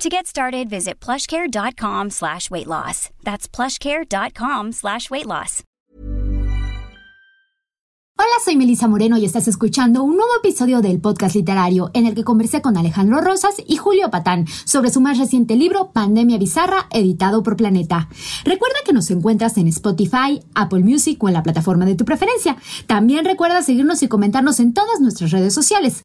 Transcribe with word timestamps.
To 0.00 0.08
get 0.08 0.26
started, 0.26 0.70
visit 0.70 0.98
plushcare.com 0.98 2.08
slash 2.08 2.50
weight 2.50 2.66
loss. 2.66 3.10
That's 3.22 3.46
plushcare.com 3.46 4.72
slash 4.72 5.10
weight 5.10 5.26
loss. 5.26 5.62
Hola, 8.16 8.32
soy 8.42 8.56
Melisa 8.56 8.88
Moreno 8.88 9.18
y 9.18 9.26
estás 9.26 9.46
escuchando 9.46 10.02
un 10.02 10.16
nuevo 10.16 10.30
episodio 10.42 10.80
del 10.80 11.02
podcast 11.02 11.34
literario 11.34 11.90
en 11.92 12.06
el 12.06 12.14
que 12.14 12.24
conversé 12.24 12.62
con 12.62 12.78
Alejandro 12.78 13.20
Rosas 13.20 13.56
y 13.66 13.76
Julio 13.76 14.10
Patán 14.10 14.46
sobre 14.64 14.90
su 14.90 15.02
más 15.02 15.18
reciente 15.18 15.54
libro 15.54 15.90
Pandemia 15.92 16.38
Bizarra, 16.38 16.86
editado 16.90 17.42
por 17.42 17.56
Planeta. 17.56 18.08
Recuerda 18.44 18.78
que 18.86 18.94
nos 18.94 19.10
encuentras 19.10 19.58
en 19.58 19.68
Spotify, 19.68 20.40
Apple 20.54 20.80
Music 20.80 21.22
o 21.22 21.28
en 21.28 21.34
la 21.34 21.42
plataforma 21.42 21.84
de 21.84 21.94
tu 21.94 22.06
preferencia. 22.06 22.56
También 22.86 23.26
recuerda 23.26 23.60
seguirnos 23.60 24.02
y 24.02 24.08
comentarnos 24.08 24.60
en 24.60 24.72
todas 24.72 24.98
nuestras 25.00 25.30
redes 25.30 25.52
sociales 25.52 26.04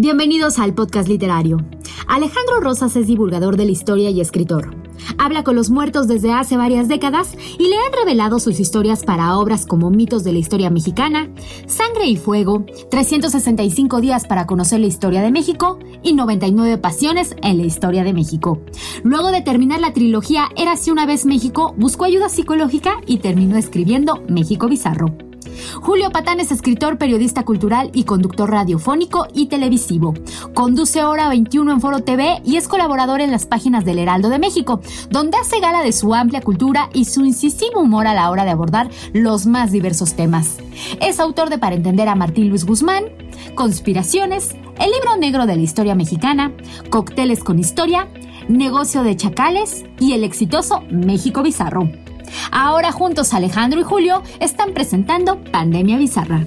Bienvenidos 0.00 0.58
al 0.58 0.72
podcast 0.72 1.10
literario. 1.10 1.58
Alejandro 2.08 2.60
Rosas 2.62 2.96
es 2.96 3.06
divulgador 3.06 3.58
de 3.58 3.66
la 3.66 3.72
historia 3.72 4.08
y 4.08 4.22
escritor. 4.22 4.74
Habla 5.18 5.44
con 5.44 5.56
los 5.56 5.68
muertos 5.68 6.08
desde 6.08 6.32
hace 6.32 6.56
varias 6.56 6.88
décadas 6.88 7.36
y 7.58 7.68
le 7.68 7.76
han 7.76 7.92
revelado 7.92 8.38
sus 8.38 8.60
historias 8.60 9.04
para 9.04 9.36
obras 9.36 9.66
como 9.66 9.90
Mitos 9.90 10.24
de 10.24 10.32
la 10.32 10.38
Historia 10.38 10.70
Mexicana, 10.70 11.28
Sangre 11.66 12.06
y 12.06 12.16
Fuego, 12.16 12.64
365 12.90 14.00
días 14.00 14.26
para 14.26 14.46
conocer 14.46 14.80
la 14.80 14.86
historia 14.86 15.20
de 15.20 15.32
México 15.32 15.78
y 16.02 16.14
99 16.14 16.78
pasiones 16.78 17.36
en 17.42 17.58
la 17.58 17.66
historia 17.66 18.02
de 18.02 18.14
México. 18.14 18.62
Luego 19.02 19.30
de 19.30 19.42
terminar 19.42 19.80
la 19.80 19.92
trilogía 19.92 20.48
Érase 20.56 20.92
una 20.92 21.04
vez 21.04 21.26
México, 21.26 21.74
buscó 21.76 22.06
ayuda 22.06 22.30
psicológica 22.30 23.02
y 23.06 23.18
terminó 23.18 23.58
escribiendo 23.58 24.22
México 24.30 24.66
Bizarro. 24.66 25.29
Julio 25.80 26.10
Patán 26.10 26.40
es 26.40 26.52
escritor, 26.52 26.98
periodista 26.98 27.44
cultural 27.44 27.90
y 27.92 28.04
conductor 28.04 28.50
radiofónico 28.50 29.26
y 29.34 29.46
televisivo. 29.46 30.14
Conduce 30.54 31.04
Hora 31.04 31.28
21 31.28 31.72
en 31.72 31.80
Foro 31.80 32.00
TV 32.00 32.40
y 32.44 32.56
es 32.56 32.68
colaborador 32.68 33.20
en 33.20 33.30
las 33.30 33.46
páginas 33.46 33.84
del 33.84 33.98
Heraldo 33.98 34.28
de 34.28 34.38
México, 34.38 34.80
donde 35.10 35.38
hace 35.38 35.60
gala 35.60 35.82
de 35.82 35.92
su 35.92 36.14
amplia 36.14 36.40
cultura 36.40 36.90
y 36.92 37.04
su 37.04 37.24
incisivo 37.24 37.80
humor 37.80 38.06
a 38.06 38.14
la 38.14 38.30
hora 38.30 38.44
de 38.44 38.50
abordar 38.50 38.90
los 39.12 39.46
más 39.46 39.72
diversos 39.72 40.14
temas. 40.14 40.58
Es 41.00 41.20
autor 41.20 41.50
de 41.50 41.58
Para 41.58 41.76
entender 41.76 42.08
a 42.08 42.14
Martín 42.14 42.48
Luis 42.48 42.64
Guzmán, 42.64 43.04
Conspiraciones, 43.54 44.54
El 44.78 44.90
libro 44.90 45.16
negro 45.18 45.46
de 45.46 45.56
la 45.56 45.62
historia 45.62 45.94
mexicana, 45.94 46.52
Cócteles 46.90 47.44
con 47.44 47.58
historia, 47.58 48.08
Negocio 48.48 49.02
de 49.02 49.16
Chacales 49.16 49.84
y 49.98 50.12
el 50.12 50.24
exitoso 50.24 50.82
México 50.90 51.42
Bizarro. 51.42 51.88
Ahora 52.50 52.92
juntos 52.92 53.34
Alejandro 53.34 53.80
y 53.80 53.84
Julio 53.84 54.22
están 54.40 54.72
presentando 54.72 55.38
Pandemia 55.52 55.98
Bizarra. 55.98 56.44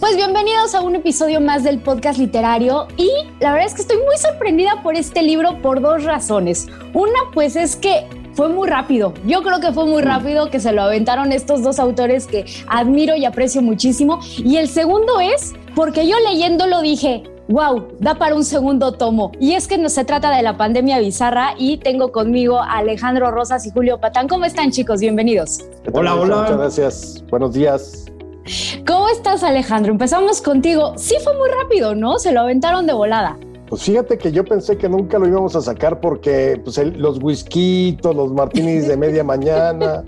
Pues 0.00 0.16
bienvenidos 0.16 0.74
a 0.74 0.80
un 0.80 0.94
episodio 0.94 1.40
más 1.40 1.64
del 1.64 1.80
podcast 1.80 2.18
literario 2.18 2.86
y 2.96 3.10
la 3.40 3.52
verdad 3.52 3.66
es 3.66 3.74
que 3.74 3.82
estoy 3.82 3.96
muy 3.98 4.16
sorprendida 4.16 4.82
por 4.82 4.94
este 4.94 5.22
libro 5.22 5.60
por 5.60 5.80
dos 5.80 6.04
razones. 6.04 6.68
Una 6.94 7.18
pues 7.34 7.56
es 7.56 7.74
que 7.74 8.06
fue 8.34 8.48
muy 8.48 8.68
rápido. 8.68 9.14
Yo 9.26 9.42
creo 9.42 9.58
que 9.58 9.72
fue 9.72 9.86
muy 9.86 10.00
rápido 10.00 10.50
que 10.50 10.60
se 10.60 10.72
lo 10.72 10.82
aventaron 10.82 11.32
estos 11.32 11.62
dos 11.62 11.80
autores 11.80 12.28
que 12.28 12.44
admiro 12.68 13.16
y 13.16 13.24
aprecio 13.24 13.62
muchísimo. 13.62 14.20
Y 14.36 14.58
el 14.58 14.68
segundo 14.68 15.18
es 15.18 15.54
porque 15.74 16.06
yo 16.06 16.16
leyéndolo 16.20 16.80
dije, 16.80 17.24
wow, 17.48 17.88
da 17.98 18.14
para 18.14 18.34
un 18.34 18.44
segundo 18.44 18.92
tomo. 18.92 19.32
Y 19.40 19.54
es 19.54 19.66
que 19.66 19.78
no 19.78 19.88
se 19.88 20.04
trata 20.04 20.34
de 20.34 20.42
la 20.42 20.56
pandemia 20.56 20.98
bizarra 20.98 21.54
y 21.58 21.78
tengo 21.78 22.12
conmigo 22.12 22.60
a 22.60 22.78
Alejandro 22.78 23.30
Rosas 23.30 23.66
y 23.66 23.70
Julio 23.70 23.98
Patán. 23.98 24.28
¿Cómo 24.28 24.44
están 24.44 24.70
chicos? 24.70 25.00
Bienvenidos. 25.00 25.64
Hola, 25.92 26.14
hola. 26.14 26.36
Muchas 26.42 26.56
gracias. 26.56 27.24
Buenos 27.30 27.54
días. 27.54 28.04
¿Cómo 28.86 29.08
estás 29.08 29.42
Alejandro? 29.42 29.92
Empezamos 29.92 30.40
contigo. 30.40 30.92
Sí 30.96 31.16
fue 31.24 31.36
muy 31.36 31.48
rápido, 31.50 31.94
¿no? 31.94 32.18
Se 32.18 32.32
lo 32.32 32.40
aventaron 32.40 32.86
de 32.86 32.92
volada. 32.92 33.36
Pues 33.68 33.82
fíjate 33.82 34.16
que 34.16 34.32
yo 34.32 34.44
pensé 34.44 34.78
que 34.78 34.88
nunca 34.88 35.18
lo 35.18 35.26
íbamos 35.26 35.54
a 35.54 35.60
sacar 35.60 36.00
porque 36.00 36.58
pues, 36.62 36.78
los 36.96 37.22
whiskitos, 37.22 38.14
los 38.14 38.32
martinis 38.32 38.88
de 38.88 38.96
media 38.96 39.24
mañana, 39.24 40.04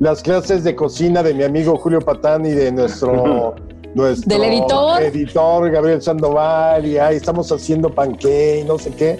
las 0.00 0.22
clases 0.22 0.64
de 0.64 0.74
cocina 0.74 1.22
de 1.22 1.34
mi 1.34 1.44
amigo 1.44 1.76
Julio 1.76 2.00
Patán 2.00 2.44
y 2.46 2.50
de 2.50 2.72
nuestro 2.72 3.54
nuestro 3.94 4.28
del 4.28 4.44
editor. 4.44 5.02
editor 5.02 5.70
Gabriel 5.70 6.02
Sandoval 6.02 6.86
y 6.86 6.98
ahí 6.98 7.16
estamos 7.16 7.50
haciendo 7.50 7.90
panque 7.90 8.60
y 8.60 8.64
no 8.64 8.78
sé 8.78 8.90
qué. 8.90 9.18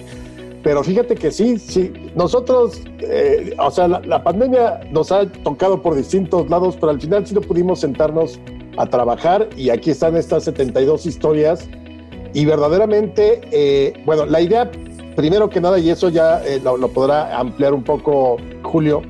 Pero 0.63 0.83
fíjate 0.83 1.13
que 1.13 1.29
sí, 1.29 1.59
sí, 1.59 1.93
nosotros, 2.15 2.81
eh, 2.99 3.55
o 3.59 3.69
sea, 3.69 3.87
la, 3.87 4.23
pandemia 4.23 4.81
nos 4.89 5.11
ha 5.11 5.27
tocado 5.27 5.79
por 5.79 5.93
distintos 5.93 6.49
lados, 6.49 6.75
pero 6.79 6.89
al 6.89 6.99
final 6.99 7.25
sí 7.27 7.35
no 7.35 7.41
pudimos 7.41 7.81
sentarnos 7.81 8.39
a 8.77 8.87
trabajar 8.87 9.47
y 9.55 9.69
aquí 9.69 9.91
están 9.91 10.17
estas 10.17 10.43
72 10.45 11.05
historias 11.05 11.69
y 12.33 12.45
verdaderamente, 12.45 13.41
eh, 13.51 13.93
bueno, 14.05 14.25
la 14.25 14.41
idea, 14.41 14.71
primero 15.15 15.51
que 15.51 15.61
nada, 15.61 15.77
y 15.77 15.91
eso 15.91 16.09
ya 16.09 16.43
eh, 16.43 16.59
lo, 16.63 16.77
lo 16.77 16.87
podrá 16.87 17.37
ampliar 17.37 17.75
un 17.75 17.83
poco 17.83 18.37
Julio, 18.63 19.03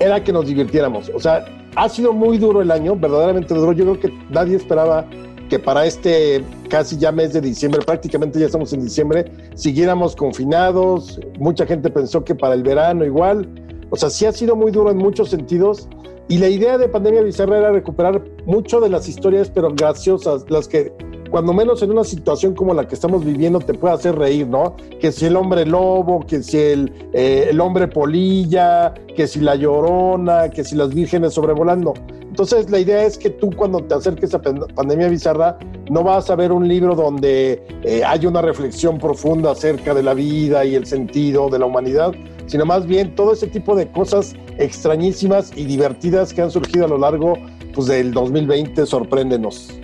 era 0.00 0.24
que 0.24 0.32
nos 0.32 0.46
divirtiéramos. 0.46 1.12
O 1.14 1.20
sea, 1.20 1.44
ha 1.76 1.88
sido 1.88 2.12
muy 2.12 2.38
duro 2.38 2.62
el 2.62 2.70
año, 2.70 2.96
verdaderamente 2.96 3.54
duro. 3.54 3.72
Yo 3.72 3.84
creo 3.84 4.00
que 4.00 4.12
nadie 4.30 4.56
esperaba 4.56 5.06
que 5.48 5.58
para 5.58 5.84
este 5.86 6.44
casi 6.68 6.96
ya 6.96 7.12
mes 7.12 7.32
de 7.32 7.40
diciembre, 7.40 7.80
prácticamente 7.84 8.38
ya 8.38 8.46
estamos 8.46 8.72
en 8.72 8.82
diciembre, 8.82 9.30
siguiéramos 9.54 10.16
confinados. 10.16 11.20
Mucha 11.38 11.66
gente 11.66 11.90
pensó 11.90 12.24
que 12.24 12.34
para 12.34 12.54
el 12.54 12.62
verano 12.62 13.04
igual. 13.04 13.48
O 13.90 13.96
sea, 13.96 14.10
sí 14.10 14.26
ha 14.26 14.32
sido 14.32 14.56
muy 14.56 14.70
duro 14.70 14.90
en 14.90 14.96
muchos 14.96 15.30
sentidos. 15.30 15.88
Y 16.28 16.38
la 16.38 16.48
idea 16.48 16.78
de 16.78 16.88
Pandemia 16.88 17.22
Bizarra 17.22 17.58
era 17.58 17.72
recuperar 17.72 18.24
mucho 18.46 18.80
de 18.80 18.88
las 18.88 19.08
historias, 19.08 19.50
pero 19.50 19.68
graciosas, 19.74 20.48
las 20.48 20.66
que 20.66 20.90
cuando 21.34 21.52
menos 21.52 21.82
en 21.82 21.90
una 21.90 22.04
situación 22.04 22.54
como 22.54 22.74
la 22.74 22.86
que 22.86 22.94
estamos 22.94 23.24
viviendo 23.24 23.58
te 23.58 23.74
puede 23.74 23.92
hacer 23.92 24.14
reír, 24.14 24.46
¿no? 24.46 24.76
Que 25.00 25.10
si 25.10 25.26
el 25.26 25.34
hombre 25.34 25.66
lobo, 25.66 26.24
que 26.24 26.44
si 26.44 26.58
el, 26.58 26.92
eh, 27.12 27.48
el 27.50 27.60
hombre 27.60 27.88
polilla, 27.88 28.94
que 29.16 29.26
si 29.26 29.40
la 29.40 29.56
llorona, 29.56 30.48
que 30.48 30.62
si 30.62 30.76
las 30.76 30.94
vírgenes 30.94 31.34
sobrevolando. 31.34 31.92
Entonces 32.20 32.70
la 32.70 32.78
idea 32.78 33.02
es 33.02 33.18
que 33.18 33.30
tú 33.30 33.50
cuando 33.50 33.80
te 33.80 33.94
acerques 33.94 34.32
a 34.32 34.40
Pandemia 34.40 35.08
Bizarra 35.08 35.58
no 35.90 36.04
vas 36.04 36.30
a 36.30 36.36
ver 36.36 36.52
un 36.52 36.68
libro 36.68 36.94
donde 36.94 37.66
eh, 37.82 38.04
hay 38.06 38.26
una 38.26 38.40
reflexión 38.40 38.98
profunda 38.98 39.50
acerca 39.50 39.92
de 39.92 40.04
la 40.04 40.14
vida 40.14 40.64
y 40.64 40.76
el 40.76 40.86
sentido 40.86 41.48
de 41.48 41.58
la 41.58 41.66
humanidad, 41.66 42.12
sino 42.46 42.64
más 42.64 42.86
bien 42.86 43.12
todo 43.16 43.32
ese 43.32 43.48
tipo 43.48 43.74
de 43.74 43.90
cosas 43.90 44.36
extrañísimas 44.58 45.50
y 45.56 45.64
divertidas 45.64 46.32
que 46.32 46.42
han 46.42 46.52
surgido 46.52 46.84
a 46.84 46.88
lo 46.88 46.98
largo 46.98 47.34
pues, 47.74 47.88
del 47.88 48.12
2020, 48.12 48.86
sorpréndenos. 48.86 49.80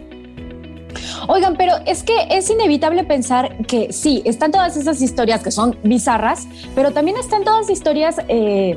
Oigan, 1.29 1.57
pero 1.57 1.75
es 1.87 2.03
que 2.03 2.15
es 2.31 2.51
inevitable 2.51 3.05
pensar 3.05 3.57
que 3.67 3.93
sí, 3.93 4.23
están 4.25 4.53
todas 4.53 4.77
esas 4.77 5.01
historias 5.03 5.43
que 5.43 5.51
son 5.51 5.77
bizarras, 5.83 6.47
pero 6.75 6.93
también 6.93 7.17
están 7.17 7.45
todas 7.45 7.71
historias 7.71 8.17
eh, 8.29 8.77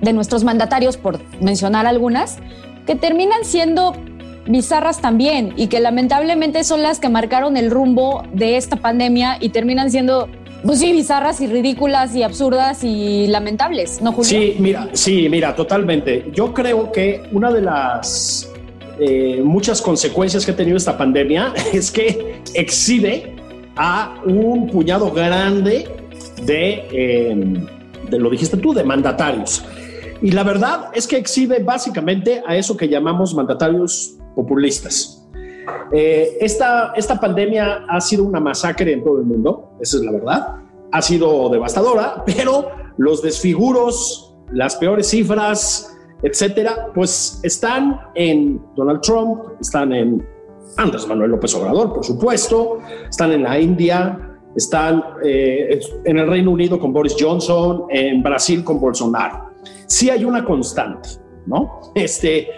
de 0.00 0.12
nuestros 0.12 0.44
mandatarios, 0.44 0.96
por 0.96 1.20
mencionar 1.40 1.86
algunas, 1.86 2.38
que 2.86 2.96
terminan 2.96 3.44
siendo 3.44 3.94
bizarras 4.46 5.00
también 5.00 5.54
y 5.56 5.68
que 5.68 5.80
lamentablemente 5.80 6.64
son 6.64 6.82
las 6.82 6.98
que 6.98 7.08
marcaron 7.08 7.56
el 7.56 7.70
rumbo 7.70 8.24
de 8.32 8.56
esta 8.56 8.76
pandemia 8.76 9.38
y 9.40 9.50
terminan 9.50 9.90
siendo 9.90 10.28
pues 10.64 10.78
sí, 10.78 10.92
bizarras 10.92 11.40
y 11.40 11.48
ridículas 11.48 12.14
y 12.14 12.22
absurdas 12.22 12.84
y 12.84 13.26
lamentables, 13.26 14.00
¿no, 14.00 14.12
Julio? 14.12 14.30
Sí, 14.30 14.56
mira, 14.58 14.88
sí, 14.92 15.28
mira, 15.28 15.56
totalmente. 15.56 16.30
Yo 16.32 16.54
creo 16.54 16.92
que 16.92 17.22
una 17.32 17.50
de 17.50 17.62
las 17.62 18.51
eh, 19.04 19.42
muchas 19.42 19.82
consecuencias 19.82 20.46
que 20.46 20.52
ha 20.52 20.56
tenido 20.56 20.76
esta 20.76 20.96
pandemia 20.96 21.52
es 21.72 21.90
que 21.90 22.40
exhibe 22.54 23.34
a 23.74 24.20
un 24.24 24.68
puñado 24.68 25.10
grande 25.10 25.88
de, 26.44 26.86
em, 26.92 27.66
de 28.08 28.18
lo 28.18 28.30
dijiste 28.30 28.56
tú, 28.58 28.72
de 28.72 28.84
mandatarios. 28.84 29.64
y 30.20 30.30
la 30.30 30.44
verdad 30.44 30.90
es 30.94 31.08
que 31.08 31.16
exhibe 31.16 31.58
básicamente 31.58 32.44
a 32.46 32.54
eso 32.56 32.76
que 32.76 32.88
llamamos 32.88 33.34
mandatarios 33.34 34.16
populistas. 34.36 35.26
Eh, 35.92 36.38
esta, 36.40 36.92
esta 36.94 37.18
pandemia 37.18 37.84
ha 37.88 38.00
sido 38.00 38.22
una 38.22 38.38
masacre 38.38 38.92
en 38.92 39.02
todo 39.02 39.18
el 39.18 39.24
mundo, 39.24 39.72
esa 39.80 39.96
es 39.96 40.04
la 40.04 40.12
verdad. 40.12 40.56
Ha 40.92 41.02
sido 41.02 41.48
devastadora, 41.48 42.22
pero 42.26 42.70
los 42.98 43.20
desfiguros, 43.20 44.36
las 44.52 44.76
peores 44.76 45.08
cifras, 45.08 45.92
etcétera, 46.22 46.90
pues 46.94 47.40
están 47.42 48.00
en 48.14 48.60
Donald 48.76 49.00
Trump, 49.00 49.42
están 49.60 49.92
en 49.92 50.26
Andrés 50.76 51.06
Manuel 51.06 51.32
López 51.32 51.54
Obrador, 51.54 51.92
por 51.92 52.04
supuesto, 52.04 52.78
están 53.08 53.32
en 53.32 53.42
la 53.42 53.58
India, 53.58 54.38
están 54.56 55.02
eh, 55.24 55.80
en 56.04 56.18
el 56.18 56.26
Reino 56.28 56.50
Unido 56.50 56.78
con 56.78 56.92
Boris 56.92 57.16
Johnson, 57.18 57.84
en 57.90 58.22
Brasil 58.22 58.62
con 58.64 58.80
Bolsonaro. 58.80 59.50
Sí 59.86 60.10
hay 60.10 60.24
una 60.24 60.44
constante, 60.44 61.08
¿no? 61.46 61.92
Este, 61.94 62.48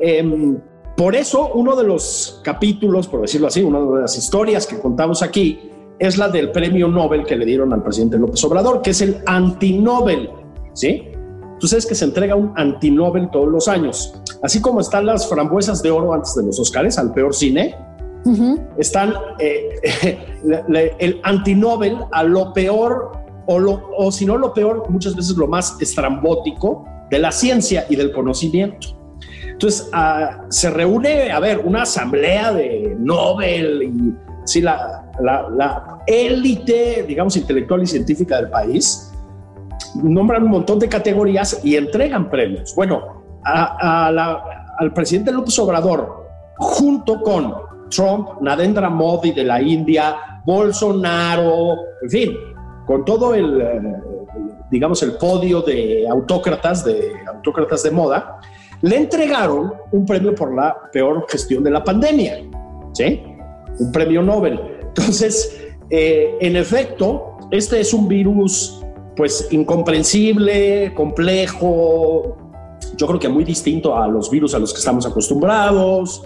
em, 0.00 0.58
por 0.96 1.14
eso 1.14 1.52
uno 1.54 1.76
de 1.76 1.84
los 1.84 2.40
capítulos, 2.44 3.08
por 3.08 3.22
decirlo 3.22 3.48
así, 3.48 3.62
una 3.62 3.80
de 3.80 4.00
las 4.02 4.16
historias 4.16 4.66
que 4.66 4.78
contamos 4.78 5.22
aquí 5.22 5.70
es 5.98 6.18
la 6.18 6.28
del 6.28 6.50
premio 6.50 6.88
Nobel 6.88 7.24
que 7.24 7.36
le 7.36 7.44
dieron 7.44 7.72
al 7.72 7.82
presidente 7.82 8.18
López 8.18 8.42
Obrador, 8.44 8.82
que 8.82 8.90
es 8.90 9.00
el 9.00 9.18
antinobel, 9.26 10.30
¿sí? 10.74 11.15
Tú 11.58 11.66
sabes 11.66 11.86
que 11.86 11.94
se 11.94 12.04
entrega 12.04 12.34
un 12.34 12.52
antinobel 12.56 13.30
todos 13.30 13.48
los 13.48 13.68
años, 13.68 14.14
así 14.42 14.60
como 14.60 14.80
están 14.80 15.06
las 15.06 15.28
frambuesas 15.28 15.82
de 15.82 15.90
oro 15.90 16.12
antes 16.12 16.34
de 16.34 16.44
los 16.44 16.58
Oscars 16.60 16.98
al 16.98 17.12
peor 17.12 17.34
cine, 17.34 17.74
están 18.76 19.14
eh, 19.38 20.18
el 20.98 21.20
antinobel 21.22 21.96
a 22.10 22.24
lo 22.24 22.52
peor 22.52 23.12
o, 23.46 23.58
lo, 23.58 23.88
o 23.96 24.10
si 24.10 24.26
no 24.26 24.36
lo 24.36 24.52
peor, 24.52 24.90
muchas 24.90 25.14
veces 25.14 25.36
lo 25.36 25.46
más 25.46 25.76
estrambótico 25.80 26.84
de 27.10 27.18
la 27.20 27.30
ciencia 27.30 27.86
y 27.88 27.96
del 27.96 28.12
conocimiento. 28.12 28.88
Entonces, 29.46 29.88
ah, 29.92 30.44
se 30.50 30.70
reúne, 30.70 31.30
a 31.30 31.40
ver, 31.40 31.60
una 31.64 31.82
asamblea 31.82 32.52
de 32.52 32.96
Nobel 32.98 33.82
y 33.82 34.14
sí, 34.44 34.60
la, 34.60 35.10
la, 35.20 35.98
élite, 36.06 37.04
digamos, 37.08 37.36
intelectual 37.36 37.82
y 37.82 37.86
científica 37.86 38.36
del 38.36 38.50
país, 38.50 39.12
nombran 40.02 40.44
un 40.44 40.50
montón 40.50 40.78
de 40.78 40.88
categorías 40.88 41.60
y 41.64 41.76
entregan 41.76 42.30
premios. 42.30 42.74
Bueno, 42.74 43.24
al 43.44 44.92
presidente 44.94 45.32
López 45.32 45.58
Obrador, 45.58 46.26
junto 46.56 47.22
con 47.22 47.54
Trump, 47.90 48.40
Narendra 48.40 48.90
Modi 48.90 49.32
de 49.32 49.44
la 49.44 49.60
India, 49.60 50.16
Bolsonaro, 50.44 51.76
en 52.02 52.10
fin, 52.10 52.30
con 52.86 53.04
todo 53.04 53.34
el, 53.34 53.60
eh, 53.60 53.80
digamos, 54.70 55.02
el 55.02 55.12
podio 55.12 55.62
de 55.62 56.06
autócratas, 56.08 56.84
de 56.84 57.12
autócratas 57.26 57.82
de 57.82 57.90
moda, 57.90 58.40
le 58.82 58.96
entregaron 58.96 59.72
un 59.92 60.04
premio 60.04 60.34
por 60.34 60.54
la 60.54 60.76
peor 60.92 61.26
gestión 61.28 61.64
de 61.64 61.70
la 61.70 61.82
pandemia, 61.82 62.38
¿sí? 62.92 63.22
Un 63.78 63.92
premio 63.92 64.22
Nobel. 64.22 64.60
Entonces, 64.82 65.66
eh, 65.90 66.36
en 66.40 66.56
efecto, 66.56 67.38
este 67.50 67.80
es 67.80 67.92
un 67.92 68.08
virus, 68.08 68.84
pues, 69.16 69.48
incomprensible, 69.50 70.92
complejo, 70.94 72.36
yo 72.96 73.06
creo 73.06 73.18
que 73.18 73.28
muy 73.28 73.44
distinto 73.44 73.96
a 73.96 74.06
los 74.06 74.30
virus 74.30 74.54
a 74.54 74.58
los 74.58 74.72
que 74.72 74.78
estamos 74.78 75.06
acostumbrados, 75.06 76.22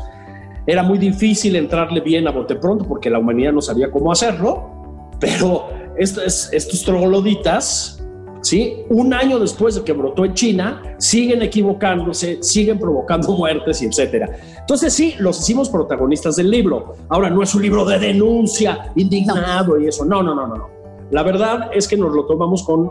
era 0.67 0.83
muy 0.83 0.99
difícil 0.99 1.57
entrarle 1.57 2.01
bien 2.01 2.29
a 2.29 2.31
bote 2.31 2.57
pronto 2.57 2.85
porque 2.85 3.11
la 3.11 3.19
humanidad 3.19 3.53
no 3.53 3.61
sabía 3.61 3.91
cómo 3.91 4.13
hacerlo, 4.13 5.11
pero 5.19 5.69
estos, 5.97 6.53
estos 6.53 6.83
trogloditas, 6.85 8.03
¿sí? 8.43 8.85
un 8.89 9.13
año 9.13 9.39
después 9.39 9.75
de 9.75 9.83
que 9.83 9.93
brotó 9.93 10.25
en 10.25 10.35
China, 10.35 10.95
siguen 10.99 11.43
equivocándose, 11.43 12.43
siguen 12.43 12.79
provocando 12.79 13.33
muertes 13.37 13.83
y 13.83 13.87
etcétera. 13.87 14.29
Entonces 14.59 14.93
sí, 14.93 15.15
los 15.19 15.41
hicimos 15.41 15.69
protagonistas 15.69 16.37
del 16.37 16.51
libro. 16.51 16.95
Ahora 17.09 17.31
no 17.31 17.43
es 17.43 17.55
un 17.55 17.63
libro 17.63 17.85
de 17.85 17.99
denuncia, 17.99 18.93
indignado 18.95 19.81
y 19.81 19.89
eso. 19.89 20.05
No, 20.05 20.23
no, 20.23 20.35
no, 20.35 20.47
no, 20.47 20.57
no. 20.57 20.80
La 21.11 21.23
verdad 21.23 21.71
es 21.73 21.89
que 21.89 21.97
nos 21.97 22.13
lo 22.13 22.27
tomamos 22.27 22.63
con 22.63 22.91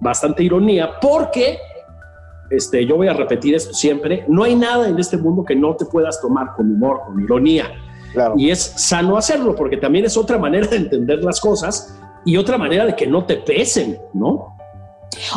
bastante 0.00 0.42
ironía 0.42 0.98
porque 1.00 1.58
este, 2.50 2.84
yo 2.84 2.96
voy 2.96 3.08
a 3.08 3.14
repetir 3.14 3.54
esto 3.54 3.72
siempre, 3.72 4.24
no 4.28 4.44
hay 4.44 4.54
nada 4.54 4.88
en 4.88 4.98
este 4.98 5.16
mundo 5.16 5.44
que 5.44 5.56
no 5.56 5.74
te 5.74 5.86
puedas 5.86 6.20
tomar 6.20 6.54
con 6.54 6.70
humor, 6.70 7.00
con 7.06 7.20
ironía. 7.20 7.72
Y 8.36 8.50
es 8.50 8.60
sano 8.60 9.16
hacerlo, 9.16 9.56
porque 9.56 9.78
también 9.78 10.04
es 10.04 10.18
otra 10.18 10.36
manera 10.36 10.66
de 10.66 10.76
entender 10.76 11.24
las 11.24 11.40
cosas 11.40 11.98
y 12.26 12.36
otra 12.36 12.58
manera 12.58 12.84
de 12.84 12.94
que 12.94 13.06
no 13.06 13.24
te 13.24 13.36
pesen, 13.36 13.98
¿no? 14.12 14.58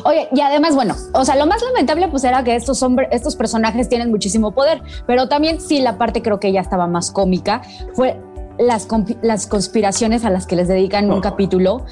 Oye, 0.04 0.28
y 0.34 0.42
además, 0.42 0.76
bueno, 0.76 0.94
o 1.14 1.24
sea, 1.24 1.38
lo 1.38 1.46
más 1.46 1.62
lamentable 1.62 2.08
pues 2.10 2.24
era 2.26 2.44
que 2.44 2.56
estos 2.56 2.84
hombres, 2.84 3.08
estos 3.12 3.36
personajes 3.36 3.88
tienen 3.88 4.10
muchísimo 4.10 4.52
poder, 4.52 4.82
pero 5.08 5.28
también 5.30 5.62
sí 5.62 5.80
la 5.80 5.98
parte 5.98 6.22
creo 6.22 6.40
que 6.40 6.52
ya 6.52 6.62
estaba 6.62 6.88
más 6.88 7.12
cómica 7.12 7.62
fue 7.94 8.20
las, 8.58 8.88
las 9.22 9.48
conspiraciones 9.48 10.26
a 10.26 10.30
las 10.30 10.46
que 10.46 10.56
les 10.56 10.68
dedican 10.68 11.12
un 11.12 11.22
capítulo. 11.22 11.86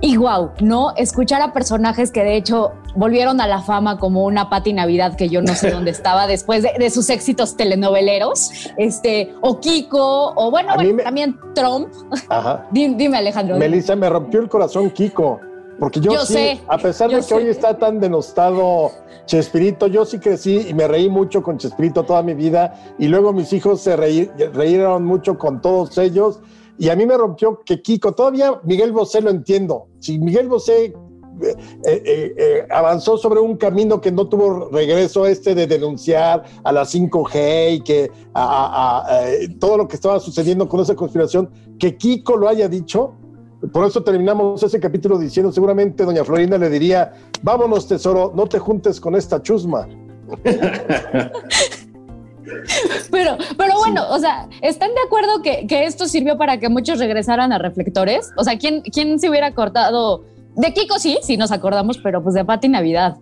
Y 0.00 0.16
wow, 0.16 0.50
¿no? 0.60 0.92
Escuchar 0.96 1.42
a 1.42 1.52
personajes 1.52 2.12
que 2.12 2.22
de 2.22 2.36
hecho 2.36 2.72
volvieron 2.94 3.40
a 3.40 3.46
la 3.46 3.62
fama 3.62 3.98
como 3.98 4.24
una 4.24 4.48
Pati 4.48 4.72
Navidad 4.72 5.16
que 5.16 5.28
yo 5.28 5.42
no 5.42 5.54
sé 5.54 5.70
dónde 5.72 5.90
estaba 5.90 6.26
después 6.26 6.62
de, 6.62 6.90
sus 6.90 7.10
éxitos 7.10 7.56
telenoveleros, 7.56 8.70
este, 8.76 9.34
o 9.40 9.60
Kiko, 9.60 10.32
o 10.36 10.50
bueno, 10.50 10.74
también 11.02 11.38
Trump. 11.54 11.88
Ajá. 12.28 12.66
dime, 12.72 13.16
Alejandro. 13.16 13.56
Melissa, 13.56 13.96
me 13.96 14.08
rompió 14.08 14.40
el 14.40 14.48
corazón 14.48 14.90
Kiko. 14.90 15.40
Porque 15.78 16.00
yo, 16.00 16.24
sí, 16.26 16.60
a 16.66 16.76
pesar 16.78 17.10
de 17.10 17.20
que 17.20 17.34
hoy 17.34 17.46
está 17.46 17.78
tan 17.78 18.00
denostado 18.00 18.90
Chespirito, 19.26 19.86
yo 19.86 20.04
sí 20.04 20.18
crecí 20.18 20.66
y 20.68 20.74
me 20.74 20.88
reí 20.88 21.08
mucho 21.08 21.42
con 21.42 21.58
Chespirito 21.58 22.02
toda 22.04 22.22
mi 22.22 22.34
vida 22.34 22.74
y 22.98 23.06
luego 23.06 23.32
mis 23.32 23.52
hijos 23.52 23.80
se 23.80 23.96
reíron 23.96 25.04
mucho 25.04 25.38
con 25.38 25.60
todos 25.60 25.96
ellos 25.98 26.40
y 26.78 26.88
a 26.88 26.96
mí 26.96 27.06
me 27.06 27.16
rompió 27.16 27.60
que 27.64 27.82
Kiko, 27.82 28.12
todavía 28.12 28.60
Miguel 28.64 28.92
Bosé 28.92 29.20
lo 29.20 29.30
entiendo, 29.30 29.88
si 30.00 30.18
Miguel 30.18 30.48
Bosé 30.48 30.94
eh, 31.40 31.54
eh, 31.84 32.34
eh, 32.36 32.66
avanzó 32.70 33.16
sobre 33.16 33.38
un 33.38 33.56
camino 33.56 34.00
que 34.00 34.10
no 34.10 34.28
tuvo 34.28 34.70
regreso 34.70 35.26
este 35.26 35.54
de 35.54 35.68
denunciar 35.68 36.42
a 36.64 36.72
la 36.72 36.82
5G 36.82 37.74
y 37.76 37.80
que 37.82 38.10
a, 38.34 39.24
todo 39.60 39.76
lo 39.76 39.86
que 39.86 39.94
estaba 39.94 40.18
sucediendo 40.18 40.68
con 40.68 40.80
esa 40.80 40.96
conspiración, 40.96 41.50
que 41.78 41.96
Kiko 41.96 42.36
lo 42.36 42.48
haya 42.48 42.68
dicho, 42.68 43.14
por 43.72 43.86
eso 43.86 44.02
terminamos 44.04 44.62
ese 44.62 44.78
capítulo 44.78 45.18
diciendo, 45.18 45.50
seguramente 45.50 46.04
doña 46.04 46.24
Florinda 46.24 46.58
le 46.58 46.70
diría, 46.70 47.12
vámonos 47.42 47.88
tesoro, 47.88 48.32
no 48.34 48.46
te 48.46 48.58
juntes 48.58 49.00
con 49.00 49.16
esta 49.16 49.42
chusma. 49.42 49.88
Pero, 53.10 53.36
pero 53.56 53.74
bueno, 53.78 54.04
o 54.10 54.18
sea, 54.18 54.48
¿están 54.62 54.90
de 54.94 55.00
acuerdo 55.06 55.42
que, 55.42 55.66
esto 55.84 56.06
sirvió 56.06 56.38
para 56.38 56.58
que 56.58 56.68
muchos 56.68 56.98
regresaran 56.98 57.52
a 57.52 57.58
reflectores? 57.58 58.30
O 58.36 58.44
sea, 58.44 58.58
¿quién, 58.58 58.82
quién 58.82 59.18
se 59.18 59.28
hubiera 59.28 59.54
cortado? 59.54 60.24
De 60.56 60.72
Kiko 60.72 60.98
sí, 60.98 61.18
sí 61.22 61.36
nos 61.36 61.52
acordamos, 61.52 61.98
pero 61.98 62.22
pues 62.22 62.34
de 62.34 62.44
Pati 62.44 62.68
Navidad. 62.68 63.16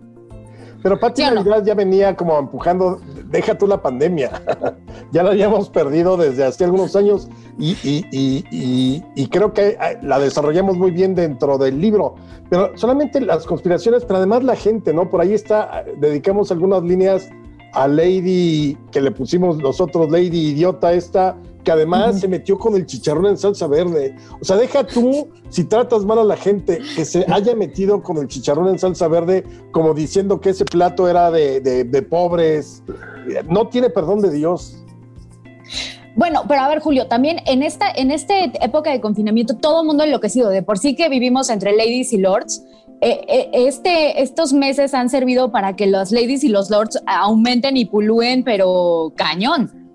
Pero 0.81 0.99
Pati 0.99 1.23
Navidad 1.23 1.63
ya 1.65 1.73
venía 1.73 2.15
como 2.15 2.37
empujando, 2.39 3.01
deja 3.29 3.57
tú 3.57 3.67
la 3.67 3.81
pandemia, 3.81 4.41
ya 5.11 5.23
la 5.23 5.31
habíamos 5.31 5.69
perdido 5.69 6.17
desde 6.17 6.43
hace 6.43 6.63
algunos 6.63 6.95
años 6.95 7.27
y, 7.57 7.75
y, 7.81 9.27
creo 9.27 9.53
que 9.53 9.77
la 10.01 10.19
desarrollamos 10.19 10.77
muy 10.77 10.91
bien 10.91 11.15
dentro 11.15 11.57
del 11.57 11.79
libro, 11.79 12.15
pero 12.49 12.71
solamente 12.75 13.19
las 13.21 13.45
conspiraciones, 13.45 14.05
pero 14.05 14.17
además 14.17 14.43
la 14.43 14.55
gente, 14.55 14.93
¿no? 14.93 15.09
Por 15.09 15.21
ahí 15.21 15.33
está, 15.33 15.83
dedicamos 15.99 16.51
algunas 16.51 16.83
líneas 16.83 17.29
a 17.73 17.87
Lady, 17.87 18.77
que 18.91 19.01
le 19.01 19.11
pusimos 19.11 19.57
nosotros, 19.57 20.09
Lady 20.09 20.51
Idiota, 20.51 20.93
esta, 20.93 21.37
que 21.67 21.73
además 21.73 22.21
se 22.21 22.29
metió 22.29 22.57
con 22.57 22.77
el 22.77 22.85
chicharrón 22.85 23.25
en 23.25 23.37
salsa 23.37 23.67
verde. 23.67 24.15
O 24.39 24.45
sea, 24.45 24.55
deja 24.55 24.87
tú, 24.87 25.27
si 25.49 25.65
tratas 25.65 26.05
mal 26.05 26.17
a 26.17 26.23
la 26.23 26.37
gente, 26.37 26.79
que 26.95 27.03
se 27.03 27.25
haya 27.29 27.57
metido 27.57 28.01
con 28.01 28.15
el 28.19 28.29
chicharrón 28.29 28.69
en 28.69 28.79
salsa 28.79 29.09
verde, 29.09 29.43
como 29.71 29.93
diciendo 29.93 30.39
que 30.39 30.51
ese 30.51 30.63
plato 30.63 31.09
era 31.09 31.29
de, 31.29 31.59
de, 31.59 32.01
pobres. 32.03 32.83
No 33.49 33.67
tiene 33.67 33.89
perdón 33.89 34.21
de 34.21 34.31
Dios. 34.31 34.77
Bueno, 36.15 36.43
pero 36.47 36.61
a 36.61 36.69
ver, 36.69 36.79
Julio, 36.79 37.07
también 37.09 37.41
en 37.45 37.61
esta, 37.61 37.91
en 37.91 38.11
esta 38.11 38.33
época 38.45 38.91
de 38.91 39.01
confinamiento, 39.01 39.57
todo 39.57 39.81
el 39.81 39.87
mundo 39.87 40.05
enloquecido. 40.05 40.49
De 40.49 40.63
por 40.63 40.77
sí 40.77 40.95
que 40.95 41.09
vivimos 41.09 41.49
entre 41.49 41.75
ladies 41.75 42.13
y 42.13 42.17
lords, 42.17 42.63
eh, 43.01 43.25
eh, 43.27 43.49
este, 43.51 44.21
estos 44.21 44.53
meses 44.53 44.93
han 44.93 45.09
servido 45.09 45.51
para 45.51 45.75
que 45.75 45.85
los 45.85 46.13
ladies 46.13 46.45
y 46.45 46.47
los 46.47 46.69
lords 46.69 46.97
aumenten 47.05 47.75
y 47.75 47.83
pulúen, 47.83 48.45
pero 48.45 49.11
cañón 49.17 49.86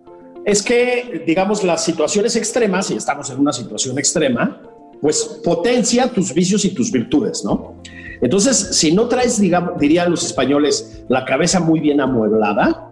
es 0.44 0.62
que, 0.62 1.24
digamos, 1.26 1.62
las 1.62 1.84
situaciones 1.84 2.36
extremas, 2.36 2.90
y 2.90 2.96
estamos 2.96 3.30
en 3.30 3.38
una 3.38 3.52
situación 3.52 3.98
extrema, 3.98 4.60
pues 5.00 5.40
potencia 5.44 6.08
tus 6.08 6.32
vicios 6.32 6.64
y 6.64 6.70
tus 6.70 6.90
virtudes, 6.90 7.44
¿no? 7.44 7.74
Entonces, 8.20 8.56
si 8.56 8.92
no 8.92 9.08
traes, 9.08 9.40
digamos, 9.40 9.78
dirían 9.78 10.10
los 10.10 10.24
españoles, 10.24 11.04
la 11.08 11.24
cabeza 11.24 11.58
muy 11.58 11.80
bien 11.80 12.00
amueblada, 12.00 12.88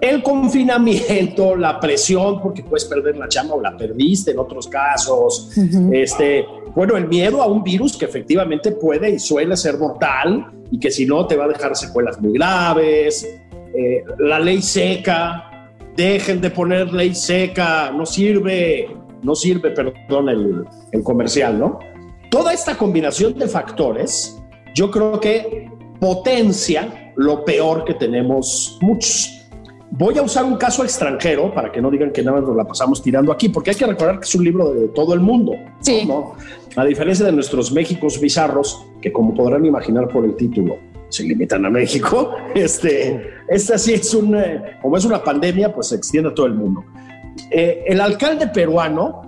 el 0.00 0.22
confinamiento, 0.22 1.56
la 1.56 1.80
presión, 1.80 2.40
porque 2.40 2.62
puedes 2.62 2.84
perder 2.84 3.16
la 3.16 3.28
chamba 3.28 3.54
o 3.54 3.60
la 3.60 3.76
perdiste 3.76 4.30
en 4.30 4.38
otros 4.38 4.68
casos, 4.68 5.50
este, 5.92 6.46
bueno, 6.74 6.96
el 6.96 7.08
miedo 7.08 7.42
a 7.42 7.46
un 7.46 7.62
virus 7.62 7.96
que 7.96 8.04
efectivamente 8.04 8.72
puede 8.72 9.10
y 9.10 9.18
suele 9.18 9.56
ser 9.56 9.78
mortal 9.78 10.46
y 10.70 10.78
que 10.78 10.90
si 10.90 11.06
no 11.06 11.26
te 11.26 11.36
va 11.36 11.44
a 11.44 11.48
dejar 11.48 11.76
secuelas 11.76 12.20
muy 12.20 12.32
graves, 12.34 13.28
eh, 13.74 14.04
la 14.18 14.38
ley 14.38 14.62
seca, 14.62 15.50
dejen 15.96 16.40
de 16.40 16.50
poner 16.50 16.92
ley 16.92 17.14
seca, 17.14 17.90
no 17.90 18.06
sirve, 18.06 18.94
no 19.22 19.34
sirve, 19.34 19.70
perdón, 19.70 20.28
el, 20.28 20.64
el 20.92 21.02
comercial, 21.02 21.58
¿no? 21.58 21.78
Toda 22.30 22.52
esta 22.52 22.76
combinación 22.76 23.38
de 23.38 23.48
factores, 23.48 24.42
yo 24.74 24.90
creo 24.90 25.20
que 25.20 25.70
potencia 26.00 27.12
lo 27.16 27.44
peor 27.44 27.84
que 27.84 27.94
tenemos 27.94 28.78
muchos. 28.80 29.30
Voy 29.90 30.18
a 30.18 30.22
usar 30.22 30.44
un 30.44 30.56
caso 30.56 30.82
extranjero 30.82 31.54
para 31.54 31.70
que 31.70 31.80
no 31.80 31.88
digan 31.88 32.10
que 32.10 32.22
nada 32.22 32.40
más 32.40 32.48
nos 32.48 32.56
la 32.56 32.64
pasamos 32.64 33.00
tirando 33.00 33.30
aquí, 33.30 33.48
porque 33.48 33.70
hay 33.70 33.76
que 33.76 33.86
recordar 33.86 34.18
que 34.18 34.24
es 34.24 34.34
un 34.34 34.44
libro 34.44 34.74
de 34.74 34.88
todo 34.88 35.14
el 35.14 35.20
mundo. 35.20 35.52
Sí. 35.80 36.08
A 36.74 36.84
diferencia 36.84 37.24
de 37.24 37.30
nuestros 37.30 37.70
Méxicos 37.70 38.20
bizarros, 38.20 38.84
que 39.00 39.12
como 39.12 39.34
podrán 39.34 39.64
imaginar 39.64 40.08
por 40.08 40.24
el 40.24 40.34
título, 40.34 40.78
se 41.14 41.22
limitan 41.22 41.64
a 41.64 41.70
México, 41.70 42.32
este, 42.54 43.30
esta 43.48 43.78
sí 43.78 43.94
es 43.94 44.12
un, 44.14 44.36
eh, 44.36 44.78
como 44.82 44.96
es 44.96 45.04
una 45.04 45.22
pandemia, 45.22 45.72
pues 45.72 45.88
se 45.88 45.96
extiende 45.96 46.30
a 46.30 46.34
todo 46.34 46.46
el 46.46 46.54
mundo. 46.54 46.84
Eh, 47.50 47.84
el 47.86 48.00
alcalde 48.00 48.48
peruano, 48.48 49.22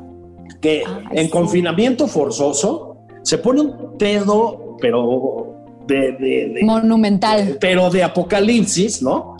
que 0.60 0.82
en 1.12 1.28
confinamiento 1.28 2.08
forzoso, 2.08 2.98
se 3.22 3.38
pone 3.38 3.60
un 3.60 3.96
pedo, 3.98 4.76
pero 4.80 5.54
de, 5.86 6.12
de, 6.12 6.60
monumental, 6.64 7.58
pero 7.60 7.90
de 7.90 8.02
apocalipsis, 8.02 9.02
¿no? 9.02 9.36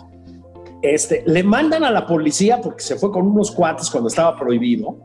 Este, 0.82 1.24
le 1.26 1.42
mandan 1.42 1.82
a 1.82 1.90
la 1.90 2.06
policía 2.06 2.60
porque 2.60 2.82
se 2.82 2.96
fue 2.96 3.10
con 3.10 3.26
unos 3.26 3.50
cuates 3.50 3.90
cuando 3.90 4.08
estaba 4.08 4.36
prohibido. 4.36 4.96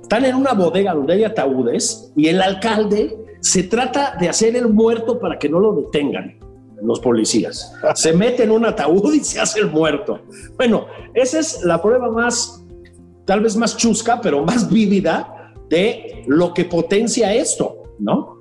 Están 0.00 0.24
en 0.26 0.36
una 0.36 0.52
bodega 0.52 0.94
donde 0.94 1.14
hay 1.14 1.24
ataúdes 1.24 2.12
y 2.14 2.28
el 2.28 2.40
alcalde 2.40 3.16
se 3.40 3.64
trata 3.64 4.16
de 4.20 4.28
hacer 4.28 4.54
el 4.54 4.68
muerto 4.68 5.18
para 5.18 5.38
que 5.38 5.48
no 5.48 5.58
lo 5.58 5.72
detengan 5.74 6.43
los 6.86 7.00
policías. 7.00 7.72
Se 7.94 8.12
mete 8.12 8.44
en 8.44 8.50
un 8.50 8.64
ataúd 8.64 9.14
y 9.14 9.20
se 9.20 9.40
hace 9.40 9.60
el 9.60 9.70
muerto. 9.70 10.20
Bueno, 10.56 10.86
esa 11.14 11.38
es 11.40 11.62
la 11.64 11.80
prueba 11.80 12.10
más, 12.10 12.64
tal 13.24 13.40
vez 13.40 13.56
más 13.56 13.76
chusca, 13.76 14.20
pero 14.20 14.44
más 14.44 14.68
vívida 14.72 15.52
de 15.68 16.24
lo 16.26 16.52
que 16.52 16.64
potencia 16.64 17.34
esto, 17.34 17.82
¿no? 17.98 18.38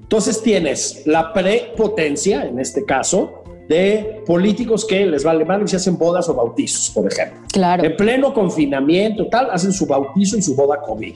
Entonces 0.00 0.42
tienes 0.42 1.02
la 1.06 1.32
prepotencia, 1.32 2.44
en 2.44 2.58
este 2.58 2.84
caso, 2.84 3.42
de 3.68 4.22
políticos 4.26 4.86
que 4.86 5.04
les 5.04 5.22
vale 5.22 5.44
mal 5.44 5.62
y 5.62 5.68
se 5.68 5.76
hacen 5.76 5.98
bodas 5.98 6.28
o 6.30 6.34
bautizos, 6.34 6.90
por 6.90 7.10
ejemplo. 7.12 7.40
Claro. 7.52 7.84
En 7.84 7.94
pleno 7.94 8.32
confinamiento, 8.32 9.28
tal, 9.28 9.50
hacen 9.50 9.72
su 9.72 9.86
bautizo 9.86 10.38
y 10.38 10.42
su 10.42 10.56
boda 10.56 10.80
COVID, 10.80 11.14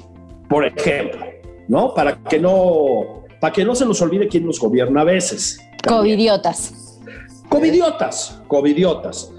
por 0.49 0.67
ejemplo, 0.67 1.25
¿no? 1.69 1.95
Para 1.95 2.23
que 2.23 2.39
no, 2.39 3.23
para 3.43 3.53
que 3.53 3.65
no 3.65 3.75
se 3.75 3.85
nos 3.85 4.01
olvide 4.01 4.29
quién 4.29 4.47
nos 4.47 4.61
gobierna 4.61 5.01
a 5.01 5.05
veces. 5.05 5.59
Covidiotas. 5.85 7.01
Covidiotas, 7.49 8.41
covidiotas. 8.47 9.35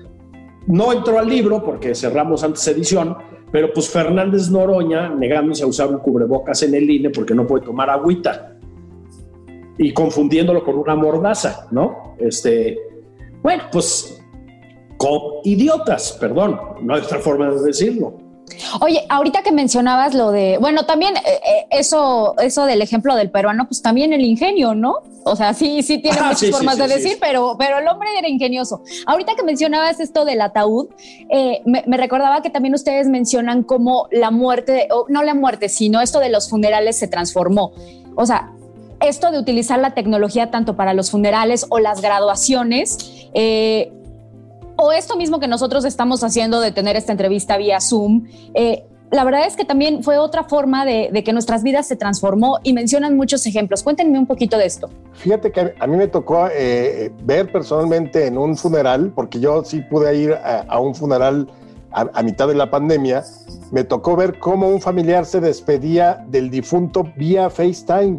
No 0.67 0.91
entró 0.91 1.19
al 1.19 1.29
libro 1.29 1.63
porque 1.63 1.95
cerramos 1.95 2.43
antes 2.43 2.67
edición, 2.67 3.15
pero 3.49 3.71
pues 3.71 3.87
Fernández 3.89 4.49
Noroña 4.49 5.07
negándose 5.07 5.63
a 5.63 5.67
usar 5.67 5.87
un 5.87 5.99
cubrebocas 5.99 6.63
en 6.63 6.75
el 6.75 6.89
INE 6.89 7.11
porque 7.11 7.33
no 7.33 7.47
puede 7.47 7.63
tomar 7.63 7.89
agüita 7.89 8.57
y 9.77 9.93
confundiéndolo 9.93 10.65
con 10.65 10.75
una 10.75 10.95
mordaza, 10.95 11.69
¿no? 11.71 12.17
Este, 12.19 12.77
bueno, 13.41 13.63
pues 13.71 14.21
con 14.97 15.21
idiotas, 15.45 16.17
perdón, 16.19 16.59
no 16.81 16.93
hay 16.93 17.01
otra 17.03 17.19
forma 17.19 17.49
de 17.51 17.63
decirlo. 17.63 18.17
Oye, 18.81 19.05
ahorita 19.09 19.41
que 19.41 19.51
mencionabas 19.51 20.13
lo 20.13 20.31
de, 20.31 20.57
bueno, 20.59 20.85
también 20.85 21.15
eh, 21.17 21.21
eh, 21.25 21.65
eso, 21.71 22.35
eso 22.39 22.65
del 22.65 22.81
ejemplo 22.81 23.15
del 23.15 23.29
peruano, 23.31 23.67
pues 23.67 23.81
también 23.81 24.13
el 24.13 24.21
ingenio, 24.21 24.75
¿no? 24.75 24.97
O 25.23 25.35
sea, 25.35 25.53
sí, 25.53 25.81
sí 25.81 25.99
tiene 25.99 26.17
Ah, 26.19 26.23
muchas 26.25 26.39
sí, 26.39 26.51
formas 26.51 26.75
sí, 26.75 26.81
de 26.81 26.87
sí. 26.87 26.93
decir, 26.95 27.17
pero, 27.19 27.55
pero 27.57 27.79
el 27.79 27.87
hombre 27.87 28.09
era 28.17 28.27
ingenioso. 28.27 28.83
Ahorita 29.05 29.35
que 29.35 29.43
mencionabas 29.43 29.99
esto 29.99 30.25
del 30.25 30.41
ataúd, 30.41 30.87
eh, 31.29 31.61
me, 31.65 31.83
me 31.87 31.97
recordaba 31.97 32.41
que 32.41 32.49
también 32.49 32.73
ustedes 32.73 33.07
mencionan 33.07 33.63
cómo 33.63 34.07
la 34.11 34.31
muerte, 34.31 34.87
o 34.91 35.05
no 35.07 35.23
la 35.23 35.33
muerte, 35.33 35.69
sino 35.69 36.01
esto 36.01 36.19
de 36.19 36.29
los 36.29 36.49
funerales 36.49 36.97
se 36.97 37.07
transformó. 37.07 37.71
O 38.15 38.25
sea, 38.25 38.51
esto 38.99 39.31
de 39.31 39.39
utilizar 39.39 39.79
la 39.79 39.93
tecnología 39.93 40.51
tanto 40.51 40.75
para 40.75 40.93
los 40.93 41.11
funerales 41.11 41.65
o 41.69 41.79
las 41.79 42.01
graduaciones, 42.01 43.27
eh, 43.33 43.91
o 44.75 44.91
esto 44.91 45.15
mismo 45.15 45.39
que 45.39 45.47
nosotros 45.47 45.85
estamos 45.85 46.23
haciendo 46.23 46.59
de 46.59 46.71
tener 46.71 46.95
esta 46.95 47.11
entrevista 47.11 47.57
vía 47.57 47.79
Zoom, 47.79 48.27
eh, 48.53 48.85
la 49.13 49.23
verdad 49.23 49.45
es 49.45 49.55
que 49.55 49.63
también 49.63 50.03
fue 50.03 50.17
otra 50.17 50.43
forma 50.43 50.85
de, 50.85 51.09
de, 51.13 51.23
que 51.23 51.33
nuestras 51.33 51.61
vidas 51.61 51.87
se 51.87 51.95
transformó 51.95 52.57
y 52.63 52.73
mencionan 52.73 53.15
muchos 53.15 53.45
ejemplos. 53.45 53.83
Cuéntenme 53.83 54.17
un 54.17 54.25
poquito 54.25 54.57
de 54.57 54.65
esto. 54.65 54.89
Fíjate 55.13 55.51
que 55.51 55.75
a 55.79 55.85
mí 55.85 55.97
me 55.97 56.07
tocó 56.07 56.47
eh, 56.51 57.11
ver 57.23 57.51
personalmente 57.51 58.25
en 58.25 58.39
un 58.39 58.57
funeral, 58.57 59.11
porque 59.13 59.39
yo 59.39 59.63
sí 59.63 59.81
pude 59.81 60.17
ir 60.17 60.33
a, 60.33 60.65
a 60.67 60.79
un 60.79 60.95
funeral 60.95 61.47
a, 61.91 62.07
a, 62.11 62.23
mitad 62.23 62.47
de 62.47 62.55
la 62.55 62.71
pandemia, 62.71 63.23
me 63.71 63.83
tocó 63.83 64.15
ver 64.15 64.39
cómo 64.39 64.67
un 64.67 64.81
familiar 64.81 65.27
se 65.27 65.39
despedía 65.39 66.25
del 66.29 66.49
difunto 66.49 67.03
vía 67.15 67.51
FaceTime. 67.51 68.17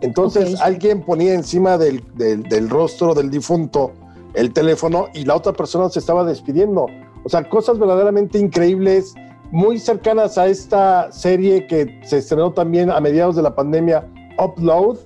Entonces 0.00 0.54
okay. 0.54 0.56
alguien 0.62 1.02
ponía 1.02 1.34
encima 1.34 1.76
del, 1.76 2.02
del, 2.14 2.44
del 2.44 2.70
rostro 2.70 3.14
del 3.14 3.30
difunto 3.30 3.92
el 4.34 4.52
teléfono 4.52 5.08
y 5.14 5.24
la 5.24 5.36
otra 5.36 5.52
persona 5.52 5.88
se 5.88 5.98
estaba 5.98 6.24
despidiendo. 6.24 6.86
O 7.24 7.28
sea, 7.28 7.48
cosas 7.48 7.78
verdaderamente 7.78 8.38
increíbles, 8.38 9.14
muy 9.50 9.78
cercanas 9.78 10.36
a 10.36 10.46
esta 10.48 11.10
serie 11.12 11.66
que 11.66 12.00
se 12.04 12.18
estrenó 12.18 12.52
también 12.52 12.90
a 12.90 13.00
mediados 13.00 13.36
de 13.36 13.42
la 13.42 13.54
pandemia, 13.54 14.06
Upload, 14.38 14.98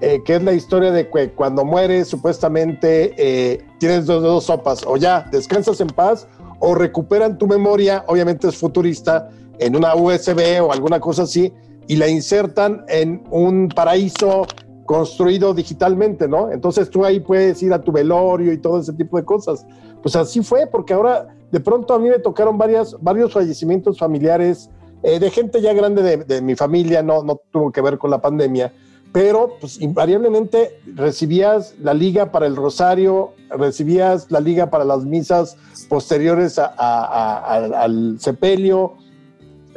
eh, 0.00 0.22
que 0.24 0.36
es 0.36 0.42
la 0.42 0.52
historia 0.52 0.90
de 0.90 1.08
que 1.08 1.30
cuando 1.30 1.64
mueres 1.64 2.08
supuestamente 2.08 3.14
eh, 3.16 3.64
tienes 3.78 4.06
dos, 4.06 4.22
dos 4.22 4.44
sopas, 4.44 4.84
o 4.86 4.96
ya 4.96 5.28
descansas 5.30 5.80
en 5.80 5.88
paz 5.88 6.26
o 6.58 6.74
recuperan 6.74 7.38
tu 7.38 7.46
memoria, 7.46 8.04
obviamente 8.06 8.48
es 8.48 8.56
futurista, 8.56 9.28
en 9.58 9.76
una 9.76 9.94
USB 9.94 10.60
o 10.62 10.72
alguna 10.72 10.98
cosa 10.98 11.22
así, 11.22 11.52
y 11.86 11.96
la 11.96 12.08
insertan 12.08 12.84
en 12.88 13.22
un 13.30 13.68
paraíso 13.68 14.46
construido 14.86 15.54
digitalmente, 15.54 16.28
¿no? 16.28 16.50
Entonces 16.50 16.90
tú 16.90 17.04
ahí 17.04 17.20
puedes 17.20 17.62
ir 17.62 17.72
a 17.72 17.80
tu 17.80 17.92
velorio 17.92 18.52
y 18.52 18.58
todo 18.58 18.80
ese 18.80 18.92
tipo 18.92 19.16
de 19.16 19.24
cosas. 19.24 19.66
Pues 20.02 20.16
así 20.16 20.42
fue, 20.42 20.66
porque 20.66 20.94
ahora 20.94 21.28
de 21.50 21.60
pronto 21.60 21.94
a 21.94 21.98
mí 21.98 22.08
me 22.08 22.18
tocaron 22.18 22.58
varias, 22.58 22.96
varios 23.00 23.32
fallecimientos 23.32 23.98
familiares 23.98 24.70
eh, 25.02 25.18
de 25.18 25.30
gente 25.30 25.60
ya 25.60 25.72
grande 25.72 26.02
de, 26.02 26.16
de, 26.18 26.42
mi 26.42 26.54
familia, 26.54 27.02
no, 27.02 27.22
no 27.22 27.40
tuvo 27.50 27.72
que 27.72 27.80
ver 27.80 27.98
con 27.98 28.10
la 28.10 28.20
pandemia, 28.20 28.72
pero 29.12 29.56
pues 29.60 29.80
invariablemente 29.80 30.80
recibías 30.94 31.74
la 31.78 31.92
liga 31.92 32.32
para 32.32 32.46
el 32.46 32.56
rosario, 32.56 33.32
recibías 33.50 34.30
la 34.30 34.40
liga 34.40 34.70
para 34.70 34.84
las 34.84 35.04
misas 35.04 35.56
posteriores 35.88 36.58
al 36.58 38.16
sepelio 38.18 38.94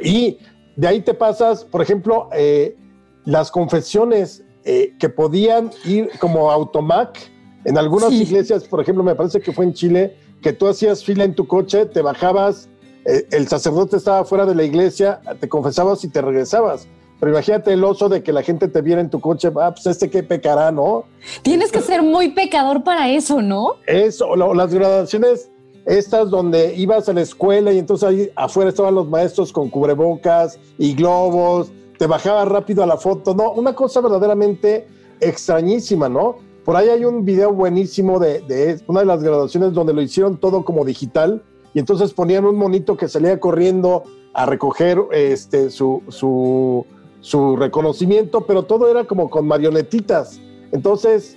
y 0.00 0.38
de 0.76 0.86
ahí 0.88 1.00
te 1.00 1.14
pasas, 1.14 1.64
por 1.64 1.82
ejemplo, 1.82 2.28
eh, 2.32 2.76
las 3.24 3.50
confesiones 3.50 4.44
eh, 4.68 4.94
que 4.98 5.08
podían 5.08 5.70
ir 5.84 6.10
como 6.18 6.50
automac 6.50 7.16
en 7.64 7.78
algunas 7.78 8.10
sí. 8.10 8.22
iglesias, 8.22 8.64
por 8.64 8.80
ejemplo, 8.80 9.04
me 9.04 9.14
parece 9.14 9.40
que 9.40 9.52
fue 9.52 9.64
en 9.64 9.72
Chile, 9.72 10.16
que 10.42 10.52
tú 10.52 10.66
hacías 10.66 11.04
fila 11.04 11.22
en 11.22 11.36
tu 11.36 11.46
coche, 11.46 11.86
te 11.86 12.02
bajabas, 12.02 12.68
eh, 13.04 13.28
el 13.30 13.46
sacerdote 13.46 13.96
estaba 13.96 14.24
fuera 14.24 14.44
de 14.44 14.56
la 14.56 14.64
iglesia, 14.64 15.20
te 15.38 15.48
confesabas 15.48 16.02
y 16.02 16.08
te 16.08 16.20
regresabas. 16.20 16.88
Pero 17.20 17.30
imagínate 17.30 17.72
el 17.72 17.84
oso 17.84 18.08
de 18.08 18.24
que 18.24 18.32
la 18.32 18.42
gente 18.42 18.66
te 18.66 18.82
viera 18.82 19.00
en 19.00 19.08
tu 19.08 19.20
coche, 19.20 19.52
ah, 19.60 19.72
pues 19.72 19.86
este 19.86 20.10
que 20.10 20.24
pecará, 20.24 20.72
¿no? 20.72 21.04
Tienes 21.42 21.70
que 21.70 21.80
ser 21.80 22.02
muy 22.02 22.30
pecador 22.30 22.82
para 22.82 23.08
eso, 23.08 23.40
¿no? 23.40 23.76
Eso, 23.86 24.34
lo, 24.34 24.52
las 24.52 24.74
graduaciones 24.74 25.48
estas 25.86 26.30
donde 26.30 26.74
ibas 26.74 27.08
a 27.08 27.12
la 27.12 27.22
escuela 27.22 27.72
y 27.72 27.78
entonces 27.78 28.08
ahí 28.08 28.30
afuera 28.34 28.70
estaban 28.70 28.96
los 28.96 29.08
maestros 29.08 29.52
con 29.52 29.70
cubrebocas 29.70 30.58
y 30.76 30.94
globos, 30.94 31.70
te 31.98 32.06
bajabas 32.06 32.48
rápido 32.48 32.82
a 32.82 32.86
la 32.86 32.96
foto, 32.96 33.34
no, 33.34 33.52
una 33.52 33.74
cosa 33.74 34.00
verdaderamente 34.00 34.86
extrañísima, 35.20 36.08
¿no? 36.08 36.36
Por 36.64 36.76
ahí 36.76 36.88
hay 36.88 37.04
un 37.04 37.24
video 37.24 37.52
buenísimo 37.52 38.18
de, 38.18 38.40
de 38.40 38.80
una 38.88 39.00
de 39.00 39.06
las 39.06 39.22
graduaciones 39.22 39.72
donde 39.72 39.94
lo 39.94 40.02
hicieron 40.02 40.38
todo 40.38 40.64
como 40.64 40.84
digital 40.84 41.42
y 41.74 41.78
entonces 41.78 42.12
ponían 42.12 42.44
un 42.44 42.56
monito 42.56 42.96
que 42.96 43.08
salía 43.08 43.38
corriendo 43.38 44.04
a 44.32 44.46
recoger 44.46 44.98
este, 45.12 45.70
su, 45.70 46.02
su, 46.08 46.84
su 47.20 47.56
reconocimiento, 47.56 48.46
pero 48.46 48.64
todo 48.64 48.90
era 48.90 49.04
como 49.04 49.30
con 49.30 49.46
marionetitas. 49.46 50.40
Entonces, 50.72 51.36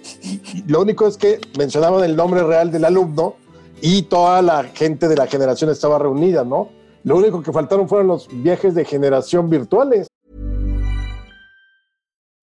lo 0.68 0.82
único 0.82 1.08
es 1.08 1.18
que 1.18 1.39
mencionaban 1.58 2.04
el 2.04 2.16
nombre 2.16 2.44
real 2.44 2.72
del 2.72 2.86
alumno 2.86 3.36
y 3.82 4.04
toda 4.04 4.42
la 4.42 4.63
gente 4.63 5.08
de 5.08 5.16
la 5.16 5.28
generación 5.28 5.70
estaba 5.70 6.00
reunida, 6.00 6.44
¿no? 6.44 6.70
Lo 7.04 7.18
único 7.18 7.42
que 7.42 7.54
faltaron 7.54 7.88
fueron 7.88 8.08
los 8.08 8.28
viajes 8.32 8.75
de 8.75 8.84
generación 8.84 9.50
virtuales. 9.50 10.08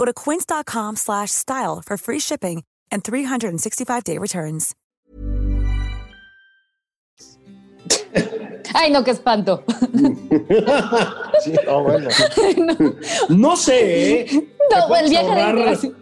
Go 0.00 0.06
to 0.06 0.14
quince.com/style 0.14 1.82
for 1.84 1.96
free 1.98 2.20
shipping 2.20 2.64
and 2.90 3.04
365-day 3.04 4.16
returns. 4.16 4.74
Ay, 8.74 8.90
no, 8.90 9.04
qué 9.04 9.10
espanto. 9.10 9.62
Sí, 11.42 11.54
no, 11.66 11.82
bueno. 11.82 12.08
No 13.30 13.56
sé, 13.56 14.20
¿eh? 14.20 14.48
No, 14.70 14.94
el 14.96 15.08
viaje 15.08 15.88
de. 15.88 15.94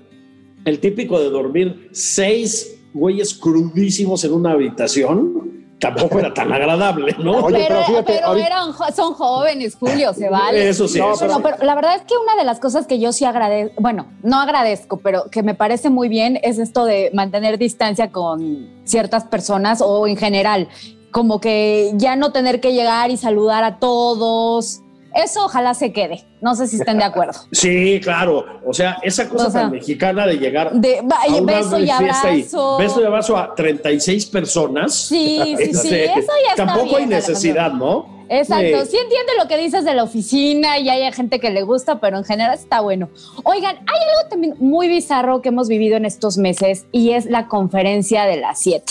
El 0.64 0.80
típico 0.80 1.20
de 1.20 1.30
dormir 1.30 1.88
seis 1.92 2.76
güeyes 2.92 3.34
crudísimos 3.34 4.24
en 4.24 4.32
una 4.32 4.52
habitación 4.52 5.57
tampoco 5.78 6.18
era 6.18 6.34
tan 6.34 6.52
agradable, 6.52 7.14
¿no? 7.18 7.38
Oye, 7.38 7.56
pero 7.58 7.68
pero 7.68 7.84
fíjate, 7.86 8.12
pero 8.14 8.26
ahorita- 8.26 8.46
eran 8.46 8.72
son 8.94 9.14
jóvenes, 9.14 9.76
Julio, 9.78 10.12
se 10.12 10.28
vale. 10.28 10.68
Eso 10.68 10.88
sí, 10.88 10.98
No, 10.98 11.12
eso 11.12 11.20
pero- 11.20 11.34
sí. 11.36 11.40
Pero 11.42 11.56
la 11.64 11.74
verdad 11.74 11.94
es 11.96 12.02
que 12.02 12.14
una 12.16 12.34
de 12.36 12.44
las 12.44 12.58
cosas 12.60 12.86
que 12.86 12.98
yo 12.98 13.12
sí 13.12 13.24
agradezco, 13.24 13.74
bueno, 13.80 14.06
no 14.22 14.40
agradezco, 14.40 14.98
pero 14.98 15.24
que 15.30 15.42
me 15.42 15.54
parece 15.54 15.90
muy 15.90 16.08
bien 16.08 16.40
es 16.42 16.58
esto 16.58 16.84
de 16.84 17.10
mantener 17.14 17.58
distancia 17.58 18.10
con 18.10 18.68
ciertas 18.84 19.24
personas 19.24 19.80
o 19.80 20.06
en 20.06 20.16
general, 20.16 20.68
como 21.12 21.40
que 21.40 21.92
ya 21.94 22.16
no 22.16 22.32
tener 22.32 22.60
que 22.60 22.72
llegar 22.72 23.10
y 23.10 23.16
saludar 23.16 23.64
a 23.64 23.78
todos. 23.78 24.82
Eso 25.22 25.44
ojalá 25.44 25.74
se 25.74 25.92
quede. 25.92 26.24
No 26.40 26.54
sé 26.54 26.66
si 26.68 26.76
estén 26.76 26.98
de 26.98 27.04
acuerdo. 27.04 27.40
Sí, 27.52 28.00
claro. 28.02 28.44
O 28.64 28.72
sea, 28.72 28.98
esa 29.02 29.28
cosa 29.28 29.48
O 29.48 29.50
sea, 29.50 29.60
tan 29.62 29.72
mexicana 29.72 30.26
de 30.26 30.38
llegar 30.38 30.72
De 30.72 30.98
a 30.98 31.34
una 31.34 31.52
beso 31.54 31.78
y 31.78 31.90
abrazo. 31.90 32.78
beso 32.78 33.00
y 33.00 33.04
abrazo 33.04 33.36
a 33.36 33.54
36 33.54 34.26
personas. 34.26 34.94
Sí, 34.94 35.38
sí, 35.58 35.64
sí, 35.74 35.88
Este, 35.88 36.04
eso 36.04 36.32
ya 36.46 36.50
está 36.50 36.66
Tampoco 36.66 36.96
hay 36.96 37.06
bien, 37.06 37.10
necesidad, 37.10 37.72
¿no? 37.72 38.18
Exacto, 38.30 38.84
Sí. 38.84 38.90
sí 38.90 38.96
entiendo 39.02 39.32
lo 39.42 39.48
que 39.48 39.56
dices 39.56 39.84
de 39.84 39.94
la 39.94 40.02
oficina 40.04 40.78
y 40.78 40.88
hay 40.90 41.10
gente 41.12 41.40
que 41.40 41.50
le 41.50 41.62
gusta, 41.62 41.98
pero 41.98 42.18
en 42.18 42.24
general 42.24 42.54
está 42.54 42.80
bueno. 42.80 43.08
Oigan, 43.44 43.76
hay 43.76 43.84
algo 43.86 44.28
también 44.30 44.54
muy 44.58 44.86
bizarro 44.86 45.40
que 45.40 45.48
hemos 45.48 45.68
vivido 45.68 45.96
en 45.96 46.04
estos 46.04 46.36
meses 46.36 46.86
y 46.92 47.12
es 47.12 47.24
la 47.26 47.48
conferencia 47.48 48.24
de 48.24 48.36
las 48.36 48.60
7. 48.60 48.84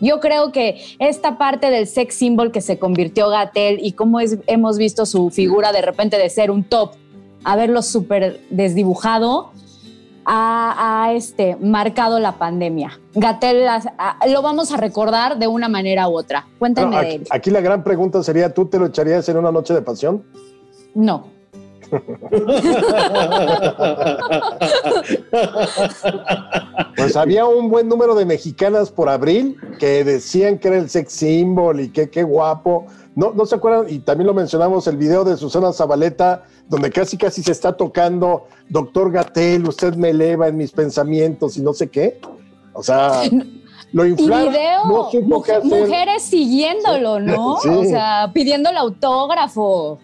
Yo 0.00 0.20
creo 0.20 0.52
que 0.52 0.80
esta 0.98 1.38
parte 1.38 1.70
del 1.70 1.86
sex 1.86 2.14
symbol 2.14 2.52
que 2.52 2.60
se 2.60 2.78
convirtió 2.78 3.28
Gatel 3.28 3.78
y 3.82 3.92
cómo 3.92 4.20
es- 4.20 4.38
hemos 4.46 4.78
visto 4.78 5.06
su 5.06 5.30
figura 5.30 5.72
de 5.72 5.82
repente 5.82 6.18
de 6.18 6.30
ser 6.30 6.50
un 6.50 6.64
top, 6.64 6.92
a 7.44 7.56
verlo 7.56 7.82
súper 7.82 8.40
desdibujado, 8.50 9.50
ha, 10.30 11.04
ha, 11.04 11.12
este, 11.14 11.56
marcado 11.56 12.18
la 12.20 12.32
pandemia. 12.38 13.00
Gatel 13.14 13.64
lo 14.30 14.42
vamos 14.42 14.70
a 14.72 14.76
recordar 14.76 15.38
de 15.38 15.46
una 15.46 15.68
manera 15.68 16.06
u 16.08 16.18
otra. 16.18 16.46
Cuéntenme 16.58 16.96
No, 16.96 17.00
de 17.02 17.14
él. 17.14 17.26
aquí 17.30 17.50
la 17.50 17.60
gran 17.62 17.82
pregunta 17.82 18.22
sería, 18.22 18.52
¿tú 18.52 18.66
te 18.66 18.78
lo 18.78 18.86
echarías 18.86 19.26
en 19.30 19.38
una 19.38 19.50
noche 19.50 19.72
de 19.72 19.80
pasión? 19.82 20.22
No. 20.94 21.37
Pues 26.96 27.16
había 27.16 27.46
un 27.46 27.70
buen 27.70 27.88
número 27.88 28.16
de 28.16 28.24
mexicanas 28.24 28.90
por 28.90 29.08
abril 29.08 29.56
que 29.78 30.02
decían 30.04 30.58
que 30.58 30.68
era 30.68 30.78
el 30.78 30.90
sex 30.90 31.12
symbol 31.12 31.80
y 31.80 31.90
que 31.90 32.10
qué 32.10 32.24
guapo. 32.24 32.86
No, 33.14 33.32
no 33.32 33.46
se 33.46 33.54
acuerdan, 33.54 33.86
y 33.88 34.00
también 34.00 34.26
lo 34.26 34.34
mencionamos, 34.34 34.86
el 34.88 34.96
video 34.96 35.22
de 35.24 35.36
Susana 35.36 35.72
Zabaleta, 35.72 36.44
donde 36.68 36.90
casi 36.90 37.16
casi 37.16 37.42
se 37.42 37.52
está 37.52 37.76
tocando, 37.76 38.46
doctor 38.68 39.12
Gatel, 39.12 39.68
usted 39.68 39.94
me 39.94 40.10
eleva 40.10 40.48
en 40.48 40.56
mis 40.56 40.72
pensamientos 40.72 41.56
y 41.56 41.62
no 41.62 41.72
sé 41.72 41.88
qué. 41.88 42.20
O 42.72 42.82
sea, 42.82 43.22
lo 43.92 44.06
Y 44.06 44.10
inflaron, 44.10 44.52
video, 44.52 44.84
no 44.86 45.10
supo 45.10 45.44
mujeres 45.64 46.22
siguiéndolo, 46.22 47.20
¿no? 47.20 47.58
Sí. 47.58 47.68
O 47.68 47.84
sea, 47.84 48.30
pidiendo 48.32 48.70
el 48.70 48.76
autógrafo. 48.76 49.98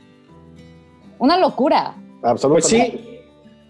Una 1.19 1.39
locura. 1.39 1.97
Pues 2.21 2.31
Absolutamente. 2.31 2.69
sí, 2.69 3.15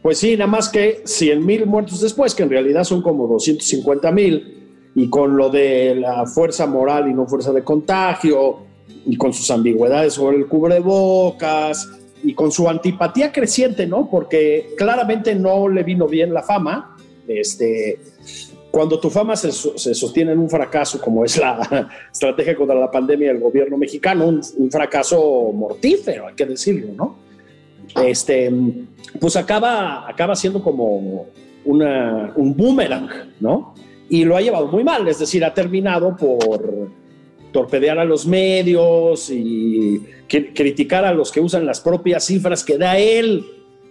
pues 0.03 0.19
sí, 0.19 0.37
nada 0.37 0.51
más 0.51 0.69
que 0.69 1.03
100 1.05 1.45
mil 1.45 1.67
muertos 1.67 2.01
después, 2.01 2.35
que 2.35 2.43
en 2.43 2.51
realidad 2.51 2.85
son 2.85 3.01
como 3.01 3.27
250 3.27 4.13
mil, 4.13 4.91
y 4.95 5.09
con 5.09 5.37
lo 5.37 5.49
de 5.49 5.95
la 5.95 6.27
fuerza 6.27 6.67
moral 6.67 7.11
y 7.11 7.15
no 7.15 7.27
fuerza 7.27 7.53
de 7.53 7.65
contagio, 7.65 8.59
y 9.07 9.17
con 9.17 9.33
sus 9.33 9.51
ambigüedades 9.51 10.13
sobre 10.13 10.37
el 10.37 10.47
cubrebocas, 10.47 11.89
y 12.23 12.35
con 12.35 12.53
su 12.53 12.69
antipatía 12.69 13.33
creciente, 13.33 13.87
¿no? 13.87 14.09
Porque 14.11 14.75
claramente 14.77 15.35
no 15.35 15.69
le 15.69 15.83
vino 15.83 16.07
bien 16.07 16.33
la 16.33 16.43
fama. 16.43 16.97
Este, 17.27 17.99
cuando 18.71 19.01
tu 19.01 19.09
fama 19.09 19.37
se, 19.37 19.53
se 19.53 19.95
sostiene 19.95 20.33
en 20.33 20.39
un 20.39 20.51
fracaso, 20.51 21.01
como 21.01 21.25
es 21.25 21.39
la 21.39 21.89
estrategia 22.13 22.55
contra 22.57 22.77
la 22.77 22.91
pandemia 22.91 23.29
del 23.29 23.41
gobierno 23.41 23.77
mexicano, 23.77 24.27
un, 24.27 24.43
un 24.57 24.71
fracaso 24.71 25.51
mortífero, 25.53 26.29
hay 26.29 26.35
que 26.35 26.47
decirlo, 26.47 26.93
¿no? 26.95 27.24
Este, 28.03 28.53
pues 29.21 29.37
acaba, 29.37 30.09
acaba 30.09 30.35
siendo 30.37 30.63
como 30.63 31.27
una, 31.65 32.33
un 32.37 32.57
boomerang, 32.57 33.09
¿no? 33.41 33.75
Y 34.09 34.25
lo 34.25 34.37
ha 34.37 34.41
llevado 34.41 34.67
muy 34.69 34.85
mal, 34.85 35.07
es 35.09 35.19
decir, 35.19 35.45
ha 35.45 35.55
terminado 35.55 36.17
por 36.17 36.89
torpedear 37.53 37.99
a 37.99 38.05
los 38.05 38.27
medios 38.27 39.31
y 39.31 40.01
cri- 40.29 40.53
criticar 40.55 41.05
a 41.05 41.15
los 41.15 41.31
que 41.31 41.41
usan 41.41 41.65
las 41.65 41.81
propias 41.81 42.25
cifras 42.25 42.65
que 42.65 42.77
da 42.79 42.99
él, 42.99 43.45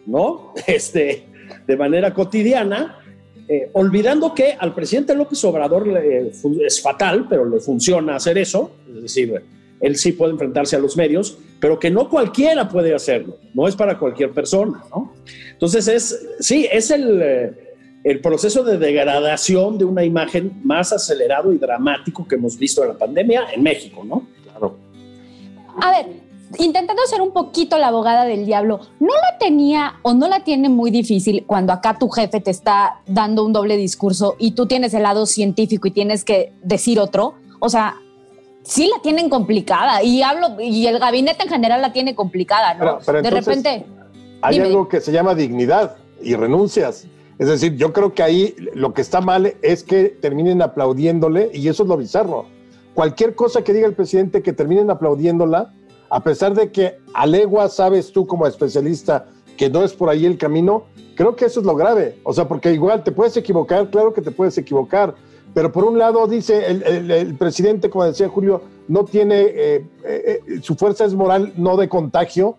¿no? 0.06 0.54
Este, 0.68 1.26
de 1.66 1.78
manera 1.78 2.14
cotidiana, 2.14 3.00
eh, 3.48 3.70
olvidando 3.74 4.34
que 4.34 4.54
al 4.58 4.74
presidente 4.76 5.16
López 5.16 5.44
Obrador 5.46 5.86
fun- 6.34 6.60
es 6.66 6.82
fatal, 6.82 7.26
pero 7.30 7.46
le 7.48 7.60
funciona 7.60 8.16
hacer 8.16 8.38
eso, 8.38 8.72
es 8.96 9.02
decir, 9.04 9.42
él 9.82 9.96
sí 9.98 10.12
puede 10.14 10.32
enfrentarse 10.34 10.76
a 10.76 10.80
los 10.80 10.96
medios, 10.96 11.38
pero 11.64 11.80
que 11.80 11.90
no 11.90 12.10
cualquiera 12.10 12.68
puede 12.68 12.94
hacerlo, 12.94 13.38
no 13.54 13.70
es 13.70 13.74
para 13.74 13.98
cualquier 13.98 14.32
persona, 14.32 14.84
¿no? 14.94 15.14
Entonces 15.50 15.88
es, 15.88 16.28
sí, 16.42 16.68
es 16.70 16.92
el, 16.92 17.22
eh, 17.22 17.54
el 18.04 18.20
proceso 18.20 18.66
de 18.66 18.78
degradación 18.78 19.78
de 19.78 19.86
una 19.86 20.04
imagen 20.04 20.60
más 20.62 20.92
acelerado 20.92 21.54
y 21.54 21.58
dramático 21.58 22.28
que 22.28 22.36
hemos 22.36 22.58
visto 22.58 22.82
en 22.82 22.90
la 22.90 22.96
pandemia 22.96 23.46
en 23.54 23.64
México, 23.64 24.04
¿no? 24.04 24.28
Claro. 24.44 24.76
A 25.82 25.92
ver, 25.92 26.08
intentando 26.60 27.02
ser 27.06 27.22
un 27.22 27.32
poquito 27.32 27.78
la 27.78 27.88
abogada 27.88 28.26
del 28.26 28.46
diablo, 28.46 28.82
¿no 29.00 29.14
la 29.14 29.38
tenía 29.40 29.94
o 30.02 30.14
no 30.14 30.28
la 30.28 30.44
tiene 30.44 30.68
muy 30.68 30.92
difícil 30.92 31.46
cuando 31.48 31.72
acá 31.72 31.98
tu 31.98 32.10
jefe 32.10 32.42
te 32.42 32.52
está 32.52 33.00
dando 33.08 33.46
un 33.46 33.54
doble 33.54 33.78
discurso 33.78 34.36
y 34.38 34.52
tú 34.52 34.66
tienes 34.66 34.94
el 34.94 35.04
lado 35.04 35.26
científico 35.26 35.88
y 35.88 35.92
tienes 35.92 36.26
que 36.26 36.52
decir 36.62 37.00
otro? 37.00 37.36
O 37.62 37.70
sea, 37.70 37.96
sí 38.64 38.90
la 38.94 39.02
tienen 39.02 39.30
complicada 39.30 40.02
y 40.04 40.22
hablo 40.24 40.60
y 40.62 40.88
el 40.88 41.00
gabinete 41.00 41.44
en 41.44 41.50
general 41.50 41.82
la 41.82 41.94
tiene 41.94 42.16
complicada, 42.16 42.74
¿no? 42.74 42.80
Pero- 42.80 43.00
pero 43.06 43.22
de 43.22 43.28
entonces- 43.30 43.46
repente, 43.64 43.86
Hay 44.46 44.56
Dime. 44.56 44.68
algo 44.68 44.90
que 44.90 45.00
se 45.00 45.14
llama 45.14 45.36
dignidad 45.36 45.96
y 46.22 46.36
renuncias. 46.36 47.06
Es 47.40 47.48
decir, 47.48 47.78
yo 47.78 47.94
creo 47.94 48.14
que 48.14 48.24
ahí 48.24 48.54
lo 48.74 48.94
que 48.94 49.02
está 49.02 49.22
mal 49.22 49.54
es 49.62 49.84
que 49.84 50.06
terminen 50.06 50.62
aplaudiéndole 50.62 51.50
y 51.54 51.68
eso 51.70 51.84
es 51.84 51.90
lo 51.90 51.96
bizarro. 51.96 52.46
Cualquier 52.94 53.36
cosa 53.36 53.64
que 53.64 53.72
diga 53.74 53.88
el 53.88 53.94
presidente 53.94 54.42
que 54.44 54.52
terminen 54.52 54.90
aplaudiéndola, 54.92 55.74
a 56.10 56.24
pesar 56.24 56.54
de 56.56 56.72
que 56.74 56.98
a 57.14 57.26
legua 57.26 57.70
sabes 57.70 58.12
tú 58.12 58.28
como 58.28 58.46
especialista 58.46 59.26
que 59.58 59.70
no 59.70 59.84
es 59.84 59.94
por 59.94 60.10
ahí 60.10 60.26
el 60.26 60.38
camino, 60.38 60.88
creo 61.16 61.36
que 61.38 61.46
eso 61.46 61.62
es 61.62 61.66
lo 61.66 61.76
grave. 61.76 62.20
O 62.24 62.34
sea, 62.34 62.46
porque 62.48 62.74
igual 62.74 63.02
te 63.04 63.14
puedes 63.14 63.38
equivocar, 63.38 63.90
claro 63.92 64.14
que 64.14 64.22
te 64.22 64.32
puedes 64.32 64.58
equivocar, 64.58 65.16
pero 65.54 65.72
por 65.72 65.84
un 65.84 65.98
lado 65.98 66.28
dice 66.28 66.66
el, 66.66 67.36
presidente, 67.36 67.90
como 67.90 68.06
decía 68.06 68.28
Julio, 68.28 68.62
no 68.88 69.06
tiene, 69.06 69.42
eh, 69.42 69.86
eh, 70.04 70.42
eh, 70.48 70.60
su 70.62 70.76
fuerza 70.76 71.06
es 71.06 71.14
moral, 71.14 71.54
no 71.58 71.78
de 71.78 71.88
contagio, 71.88 72.58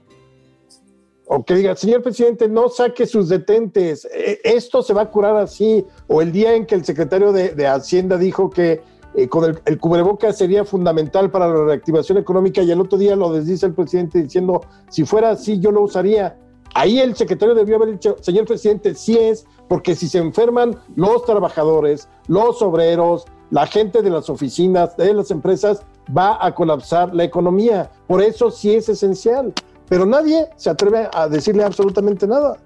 o 1.27 1.45
que 1.45 1.55
diga, 1.55 1.75
señor 1.75 2.03
presidente, 2.03 2.49
no 2.49 2.69
saque 2.69 3.07
sus 3.07 3.29
detentes, 3.29 4.07
esto 4.45 4.83
se 4.83 4.93
va 4.93 5.03
a 5.03 5.11
curar 5.11 5.37
así, 5.37 5.85
o 6.07 6.21
el 6.21 6.31
día 6.31 6.55
en 6.55 6.67
que 6.67 6.75
el 6.75 6.85
secretario 6.85 7.33
de, 7.33 7.67
Hacienda 7.67 8.19
dijo 8.19 8.51
que 8.51 8.83
con 9.31 9.45
el, 9.45 9.59
el 9.65 9.79
cubrebocas 9.79 10.37
sería 10.37 10.65
fundamental 10.65 11.31
para 11.31 11.49
la 11.49 11.65
reactivación 11.65 12.19
económica 12.19 12.63
y 12.63 12.71
el 12.71 12.81
otro 12.81 12.99
día 12.99 13.17
lo 13.17 13.33
desdice 13.33 13.67
el 13.67 13.73
presidente 13.73 14.23
diciendo, 14.23 14.61
si 14.91 15.05
fuera 15.05 15.31
así, 15.31 15.59
yo 15.59 15.73
lo 15.73 15.83
usaría. 15.83 16.37
Ahí 16.75 16.99
el 16.99 17.17
secretario 17.17 17.55
debió 17.55 17.77
haber 17.77 17.93
dicho, 17.93 18.17
señor 18.21 18.47
presidente, 18.47 18.95
sí 18.95 19.17
es, 19.17 19.47
porque 19.69 19.95
si 19.95 20.09
se 20.09 20.19
enferman 20.19 20.79
los 20.97 21.25
trabajadores, 21.25 22.09
los 22.29 22.61
obreros, 22.63 23.25
la 23.51 23.67
gente 23.67 24.03
de 24.03 24.11
las 24.11 24.29
oficinas, 24.29 24.97
de 24.97 25.15
las 25.15 25.31
empresas, 25.31 25.83
va 26.17 26.45
a 26.45 26.55
colapsar 26.55 27.15
la 27.15 27.25
economía. 27.25 27.91
Por 28.07 28.23
eso 28.23 28.51
sí 28.51 28.75
es 28.75 28.89
esencial. 28.89 29.53
Pero 29.89 30.07
nadie 30.07 30.49
se 30.57 30.71
atreve 30.71 31.09
a 31.13 31.29
decirle 31.29 31.63
absolutamente 31.63 32.27
nada. 32.27 32.57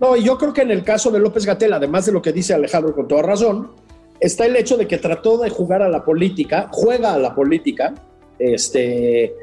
No, 0.00 0.16
y 0.16 0.24
yo 0.24 0.36
creo 0.38 0.52
que 0.52 0.62
en 0.62 0.70
el 0.70 0.82
caso 0.82 1.10
de 1.10 1.20
López 1.20 1.46
Gatel, 1.46 1.72
además 1.72 2.06
de 2.06 2.12
lo 2.12 2.20
que 2.20 2.32
dice 2.32 2.52
Alejandro 2.52 2.94
con 2.94 3.06
toda 3.06 3.22
razón, 3.22 3.70
está 4.20 4.46
el 4.46 4.56
hecho 4.56 4.76
de 4.76 4.88
que 4.88 4.98
trató 4.98 5.38
de 5.38 5.50
jugar 5.50 5.82
a 5.82 5.88
la 5.88 6.04
política, 6.04 6.68
juega 6.72 7.14
a 7.14 7.18
la 7.18 7.34
política, 7.34 7.94
este, 8.38 9.34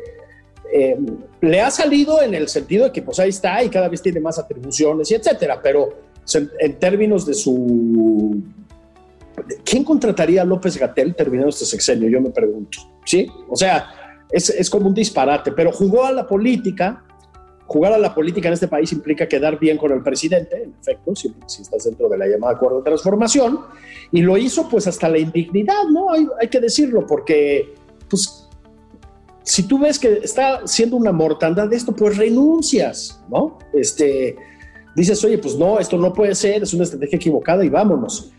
eh, 0.74 0.98
le 1.40 1.62
ha 1.62 1.72
salido 1.72 2.22
en 2.22 2.34
el 2.34 2.48
sentido 2.50 2.86
de 2.86 2.92
que 2.92 3.02
pues 3.02 3.20
ahí 3.20 3.30
está 3.30 3.64
y 3.64 3.70
cada 3.70 3.88
vez 3.88 4.02
tiene 4.02 4.20
más 4.20 4.38
atribuciones 4.38 5.10
y 5.10 5.16
etcétera, 5.16 5.60
pero 5.62 5.90
en, 6.36 6.80
términos 6.80 7.26
de 7.26 7.34
su... 7.34 8.42
¿Quién 9.64 9.84
contrataría 9.84 10.42
a 10.42 10.46
López 10.46 10.78
Gatel 10.78 11.16
terminando 11.16 11.50
este 11.50 11.66
sexenio? 11.66 12.10
Yo 12.10 12.22
me 12.22 12.30
pregunto, 12.30 12.78
¿sí? 13.06 13.28
O 13.50 13.56
sea, 13.56 13.88
es, 14.30 14.50
es 14.50 14.70
como 14.70 14.88
un 14.88 14.94
disparate, 14.94 15.52
pero 15.52 15.72
jugó 15.72 16.06
a 16.06 16.12
la 16.12 16.28
política, 16.28 17.04
jugar 17.66 17.94
a 17.94 17.98
la 17.98 18.14
política 18.14 18.50
en 18.50 18.54
este 18.54 18.68
país 18.68 18.92
implica 18.92 19.28
quedar 19.28 19.58
bien 19.58 19.78
con 19.78 19.92
el 19.92 20.04
presidente, 20.04 20.64
en 20.64 20.76
efecto, 20.80 21.16
si, 21.16 21.34
estás 21.62 21.86
dentro 21.86 22.10
de 22.10 22.18
la 22.18 22.28
llamada 22.28 22.54
acuerdo 22.54 22.78
de 22.78 22.84
transformación, 22.84 23.60
y 24.12 24.22
lo 24.22 24.38
hizo 24.38 24.68
pues 24.70 24.88
hasta 24.88 25.08
la 25.10 25.18
indignidad, 25.18 25.86
¿no? 25.90 26.12
Hay, 26.12 26.28
hay 26.40 26.48
que 26.50 26.60
decirlo, 26.60 27.06
porque 27.08 27.74
pues 28.10 28.50
si 29.44 29.64
tú 29.64 29.80
ves 29.80 29.98
que 29.98 30.20
está 30.24 30.68
siendo 30.68 30.98
una 30.98 31.12
mortandad 31.12 31.68
de 31.68 31.76
esto, 31.76 31.96
pues 31.96 32.18
renuncias, 32.18 33.22
¿no? 33.30 33.58
Este, 33.74 34.36
dices, 34.96 35.24
oye, 35.24 35.38
pues 35.38 35.56
no, 35.56 35.80
esto 35.80 35.98
no 35.98 36.14
puede 36.14 36.36
ser, 36.36 36.64
es 36.64 36.74
una 36.74 36.84
estrategia 36.84 37.18
equivocada 37.18 37.64
y 37.64 37.70
vámonos. 37.70 38.32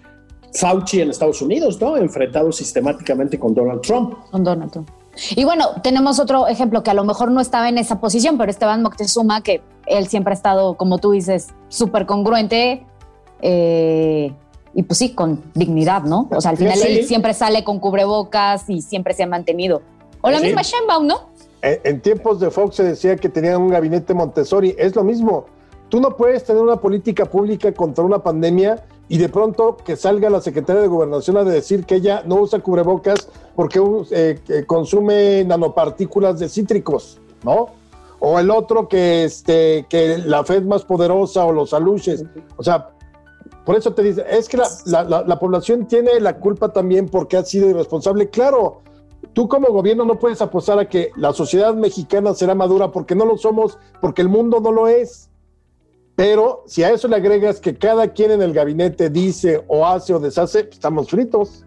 Fauci 0.55 1.01
en 1.01 1.11
Estados 1.11 1.41
Unidos, 1.41 1.81
¿no? 1.81 1.97
Enfrentado 1.97 2.53
sistemáticamente 2.53 3.39
con 3.39 3.55
Donald 3.55 3.81
Trump. 3.81 4.15
Con 4.31 4.45
Donald 4.45 4.71
Trump. 4.71 4.89
Y 5.31 5.45
bueno, 5.45 5.81
tenemos 5.83 6.19
otro 6.19 6.47
ejemplo 6.47 6.83
que 6.83 6.91
a 6.91 6.95
lo 6.95 7.05
mejor 7.05 7.31
no 7.31 7.41
estaba 7.41 7.69
en 7.69 7.79
esa 7.79 8.01
posición, 8.01 8.39
pero 8.39 8.51
Esteban 8.51 8.83
Moctezuma, 8.83 9.43
que 9.43 9.63
él 9.87 10.09
siempre 10.09 10.33
ha 10.33 10.37
estado, 10.37 10.75
como 10.75 10.99
tú 10.99 11.13
dices, 11.13 11.49
súper 11.69 12.07
congruente 12.07 12.85
eh, 13.43 14.33
y 14.75 14.83
pues 14.85 14.99
sí, 14.99 15.11
con 15.11 15.43
dignidad, 15.55 16.05
¿no? 16.05 16.29
O 16.31 16.41
sea, 16.41 16.53
al 16.53 16.57
final 16.57 16.79
él 16.83 17.05
siempre 17.05 17.35
sale 17.35 17.63
con 17.63 17.79
cubrebocas 17.79 18.71
y 18.71 18.81
siempre 18.81 19.13
se 19.13 19.23
ha 19.23 19.27
mantenido. 19.27 19.83
O 20.23 20.31
la 20.31 20.41
misma 20.41 20.63
Sheinbaum, 20.63 21.07
¿no? 21.07 21.33
En, 21.61 22.01
tiempos 22.01 22.41
de 22.41 22.51
Fox 22.51 22.77
se 22.77 22.85
decía 22.85 23.17
que 23.17 23.29
tenían 23.29 23.61
un 23.61 23.69
gabinete 23.69 24.15
Montessori, 24.15 24.75
es 24.79 24.97
lo 24.97 25.05
mismo. 25.05 25.47
Tú 25.93 26.01
no 26.01 26.17
puedes 26.17 26.43
tener 26.43 26.63
una 26.63 26.77
política 26.79 27.27
pública 27.27 27.71
contra 27.75 28.03
una 28.03 28.21
pandemia 28.21 28.83
y 29.11 29.19
de 29.19 29.29
pronto 29.29 29.77
que 29.77 29.95
salga 29.95 30.31
la 30.31 30.41
secretaria 30.41 30.81
de 30.81 30.89
Gobernación 30.89 31.37
a 31.37 31.45
decir 31.45 31.85
que 31.85 31.97
ella 31.97 32.23
no 32.25 32.37
usa 32.37 32.61
cubrebocas 32.61 33.29
porque 33.55 33.79
eh, 34.11 34.65
consume 34.67 35.45
nanopartículas 35.45 36.39
de 36.39 36.49
cítricos, 36.49 37.21
¿no? 37.45 37.67
O 38.21 38.39
el 38.39 38.51
otro 38.51 38.89
que, 38.89 39.25
este, 39.25 39.85
que 39.91 40.17
la 40.17 40.43
fe 40.45 40.57
es 40.57 40.65
más 40.65 40.83
poderosa 40.83 41.45
o 41.45 41.53
los 41.53 41.75
aluches. 41.75 42.25
O 42.57 42.63
sea, 42.63 42.89
por 43.67 43.77
eso 43.77 43.93
te 43.93 44.03
dice, 44.03 44.25
es 44.31 44.49
que 44.49 44.57
la, 44.57 45.05
la, 45.05 45.39
población 45.39 45.87
tiene 45.87 46.21
la 46.21 46.39
culpa 46.39 46.73
también 46.73 47.07
porque 47.07 47.37
ha 47.37 47.45
sido 47.45 47.69
irresponsable. 47.69 48.31
Claro, 48.31 48.81
tú 49.35 49.47
como 49.47 49.69
gobierno 49.69 50.07
no 50.07 50.19
puedes 50.19 50.41
apostar 50.41 50.79
a 50.79 50.89
que 50.89 51.11
la 51.17 51.35
sociedad 51.35 51.75
mexicana 51.75 52.33
será 52.33 52.55
madura 52.55 52.91
porque 52.91 53.15
no 53.15 53.27
lo 53.27 53.37
somos, 53.37 53.79
porque 54.01 54.23
el 54.23 54.31
mundo 54.31 54.59
no 54.59 54.73
lo 54.73 54.89
es. 54.89 55.29
Pero 56.15 56.65
si 56.67 56.83
a 56.83 56.91
eso 56.91 57.09
le 57.09 57.17
agregas 57.17 57.61
que 57.61 57.77
cada 57.77 58.09
quien 58.09 58.33
en 58.33 58.43
el 58.43 58.53
gabinete 58.53 59.09
dice 59.09 59.65
o 59.67 59.87
hace 59.87 60.13
o 60.13 60.19
deshace, 60.19 60.65
pues, 60.65 60.75
estamos 60.75 61.09
fritos. 61.09 61.65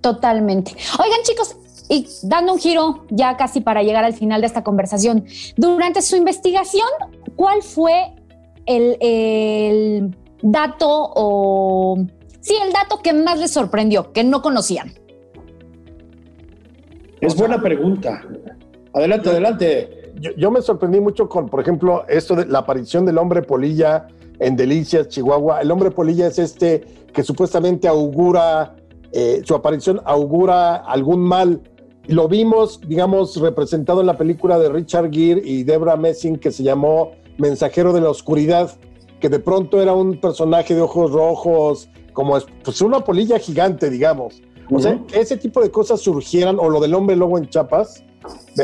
Totalmente. 0.00 0.72
Oigan, 0.98 1.20
chicos, 1.22 1.56
y 1.88 2.06
dando 2.22 2.54
un 2.54 2.58
giro 2.58 3.04
ya 3.10 3.36
casi 3.36 3.60
para 3.60 3.82
llegar 3.82 4.04
al 4.04 4.14
final 4.14 4.40
de 4.40 4.46
esta 4.46 4.64
conversación, 4.64 5.24
durante 5.56 6.02
su 6.02 6.16
investigación, 6.16 6.88
¿cuál 7.36 7.62
fue 7.62 8.14
el, 8.64 10.16
dato 10.42 10.88
o... 10.88 11.98
Sí, 12.40 12.54
el 12.64 12.72
dato 12.72 13.00
que 13.02 13.12
más 13.12 13.38
les 13.38 13.50
sorprendió, 13.50 14.12
que 14.12 14.24
no 14.24 14.40
conocían. 14.40 14.94
Es 17.20 17.36
buena 17.36 17.60
pregunta. 17.60 18.22
Adelante, 18.92 19.30
adelante 19.30 20.05
yo, 20.36 20.50
me 20.50 20.62
sorprendí 20.62 21.00
mucho 21.00 21.28
con, 21.28 21.48
por 21.48 21.60
ejemplo, 21.60 22.04
esto 22.08 22.34
de 22.34 22.46
la 22.46 22.60
aparición 22.60 23.04
del 23.04 23.18
hombre 23.18 23.42
polilla 23.42 24.08
en 24.38 24.56
Delicias, 24.56 25.08
Chihuahua. 25.08 25.60
El 25.60 25.70
hombre 25.70 25.90
polilla 25.90 26.26
es 26.26 26.38
este 26.38 26.84
que 27.12 27.22
supuestamente 27.22 27.88
augura, 27.88 28.76
eh, 29.12 29.42
su 29.44 29.54
aparición 29.54 30.00
augura 30.04 30.76
algún 30.76 31.20
mal. 31.20 31.62
Lo 32.06 32.28
vimos, 32.28 32.80
digamos, 32.86 33.36
representado 33.40 34.00
en 34.00 34.06
la 34.06 34.16
película 34.16 34.58
de 34.58 34.68
Richard 34.68 35.10
Gere 35.12 35.42
y 35.44 35.64
Debra 35.64 35.96
Messing 35.96 36.38
que 36.38 36.52
se 36.52 36.62
llamó 36.62 37.12
Mensajero 37.38 37.92
de 37.92 38.00
la 38.00 38.10
Oscuridad, 38.10 38.70
que 39.20 39.28
de 39.28 39.38
pronto 39.38 39.80
era 39.80 39.92
un 39.94 40.20
personaje 40.20 40.74
de 40.74 40.82
ojos 40.82 41.10
rojos, 41.10 41.88
como 42.12 42.38
pues 42.62 42.80
una 42.80 43.00
polilla 43.00 43.38
gigante, 43.38 43.90
digamos. 43.90 44.42
O 44.70 44.80
sea, 44.80 44.98
que 45.06 45.20
ese 45.20 45.36
tipo 45.36 45.60
de 45.60 45.70
cosas 45.70 46.00
surgieran, 46.00 46.58
o 46.58 46.68
lo 46.68 46.80
del 46.80 46.94
hombre 46.94 47.14
lobo 47.14 47.38
en 47.38 47.48
Chapas, 47.48 48.02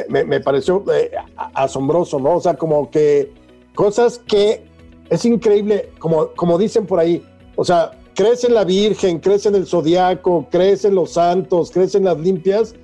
me, 0.09 0.41
pareció 0.41 0.85
eh, 0.93 1.11
asombroso, 1.55 2.19
¿no? 2.19 2.37
O 2.37 2.41
sea, 2.41 2.55
como 2.55 2.91
que 2.91 3.33
cosas 3.75 4.19
que 4.19 4.65
es 5.11 5.25
increíble, 5.25 5.91
como, 5.99 6.29
como 6.29 6.59
dicen 6.59 6.87
por 6.87 6.99
ahí, 6.99 7.25
o 7.57 7.65
sea, 7.65 7.93
crees 8.15 8.45
en 8.45 8.55
la 8.55 8.65
Virgen, 8.65 9.19
crees 9.19 9.47
en 9.47 9.55
el 9.55 9.67
Zodiaco, 9.67 10.47
crees 10.51 10.85
en 10.85 10.95
los 10.95 11.13
santos, 11.13 11.71
crees 11.71 11.95
en 11.95 12.05
las 12.05 12.19
limpias, 12.19 12.75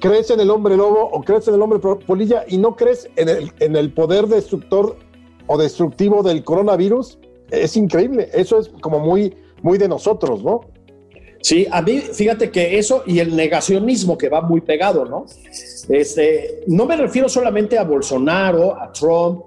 crees 0.00 0.30
en 0.30 0.40
el 0.40 0.50
hombre 0.50 0.76
lobo 0.76 1.08
o 1.10 1.22
crees 1.22 1.48
en 1.48 1.54
el 1.54 1.62
hombre 1.62 1.78
polilla 1.78 2.44
y 2.48 2.58
no 2.58 2.76
crees 2.76 3.08
en 3.16 3.28
el, 3.28 3.52
en 3.60 3.76
el 3.76 3.92
poder 3.92 4.26
destructor 4.26 4.96
o 5.46 5.58
destructivo 5.58 6.22
del 6.22 6.44
coronavirus, 6.44 7.18
es 7.50 7.76
increíble. 7.76 8.28
Eso 8.32 8.58
es 8.58 8.70
como 8.80 8.98
muy, 8.98 9.36
muy 9.62 9.78
de 9.78 9.88
nosotros, 9.88 10.42
¿no? 10.42 10.62
Sí, 11.44 11.66
a 11.70 11.82
mí, 11.82 12.00
fíjate 12.00 12.50
que 12.50 12.78
eso 12.78 13.02
y 13.06 13.18
el 13.18 13.36
negacionismo 13.36 14.16
que 14.16 14.30
va 14.30 14.40
muy 14.40 14.62
pegado, 14.62 15.04
¿no? 15.04 15.26
Este, 15.90 16.62
no 16.68 16.86
me 16.86 16.96
refiero 16.96 17.28
solamente 17.28 17.76
a 17.76 17.84
Bolsonaro, 17.84 18.80
a 18.80 18.90
Trump, 18.90 19.42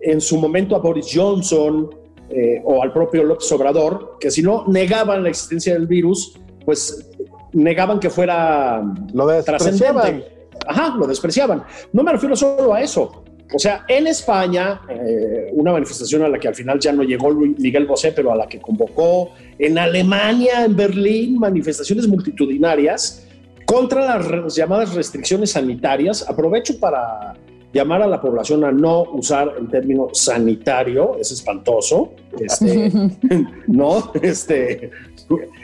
en 0.00 0.22
su 0.22 0.38
momento 0.38 0.74
a 0.74 0.78
Boris 0.78 1.10
Johnson 1.12 1.90
eh, 2.30 2.62
o 2.64 2.82
al 2.82 2.90
propio 2.90 3.22
López 3.22 3.52
Obrador, 3.52 4.16
que 4.18 4.30
si 4.30 4.40
no 4.42 4.64
negaban 4.66 5.22
la 5.22 5.28
existencia 5.28 5.74
del 5.74 5.86
virus, 5.86 6.40
pues 6.64 7.10
negaban 7.52 8.00
que 8.00 8.08
fuera 8.08 8.82
lo 9.12 9.44
trascendente. 9.44 10.48
Ajá, 10.66 10.96
lo 10.96 11.06
despreciaban. 11.06 11.64
No 11.92 12.02
me 12.02 12.12
refiero 12.12 12.34
solo 12.34 12.72
a 12.72 12.80
eso. 12.80 13.24
O 13.54 13.58
sea, 13.58 13.84
en 13.88 14.06
España, 14.06 14.80
eh, 14.88 15.50
una 15.52 15.72
manifestación 15.72 16.22
a 16.22 16.28
la 16.28 16.38
que 16.38 16.48
al 16.48 16.54
final 16.54 16.78
ya 16.78 16.92
no 16.92 17.02
llegó 17.02 17.30
Miguel 17.32 17.86
Bosé, 17.86 18.12
pero 18.12 18.32
a 18.32 18.36
la 18.36 18.46
que 18.46 18.60
convocó. 18.60 19.32
En 19.58 19.78
Alemania, 19.78 20.64
en 20.64 20.74
Berlín, 20.74 21.38
manifestaciones 21.38 22.08
multitudinarias 22.08 23.26
contra 23.66 24.18
las 24.18 24.54
llamadas 24.54 24.94
restricciones 24.94 25.52
sanitarias. 25.52 26.28
Aprovecho 26.28 26.78
para 26.78 27.34
llamar 27.72 28.02
a 28.02 28.06
la 28.06 28.20
población 28.20 28.64
a 28.64 28.72
no 28.72 29.02
usar 29.02 29.54
el 29.58 29.68
término 29.68 30.08
sanitario, 30.12 31.16
es 31.18 31.32
espantoso, 31.32 32.12
este, 32.38 32.92
no, 33.66 34.12
este, 34.20 34.90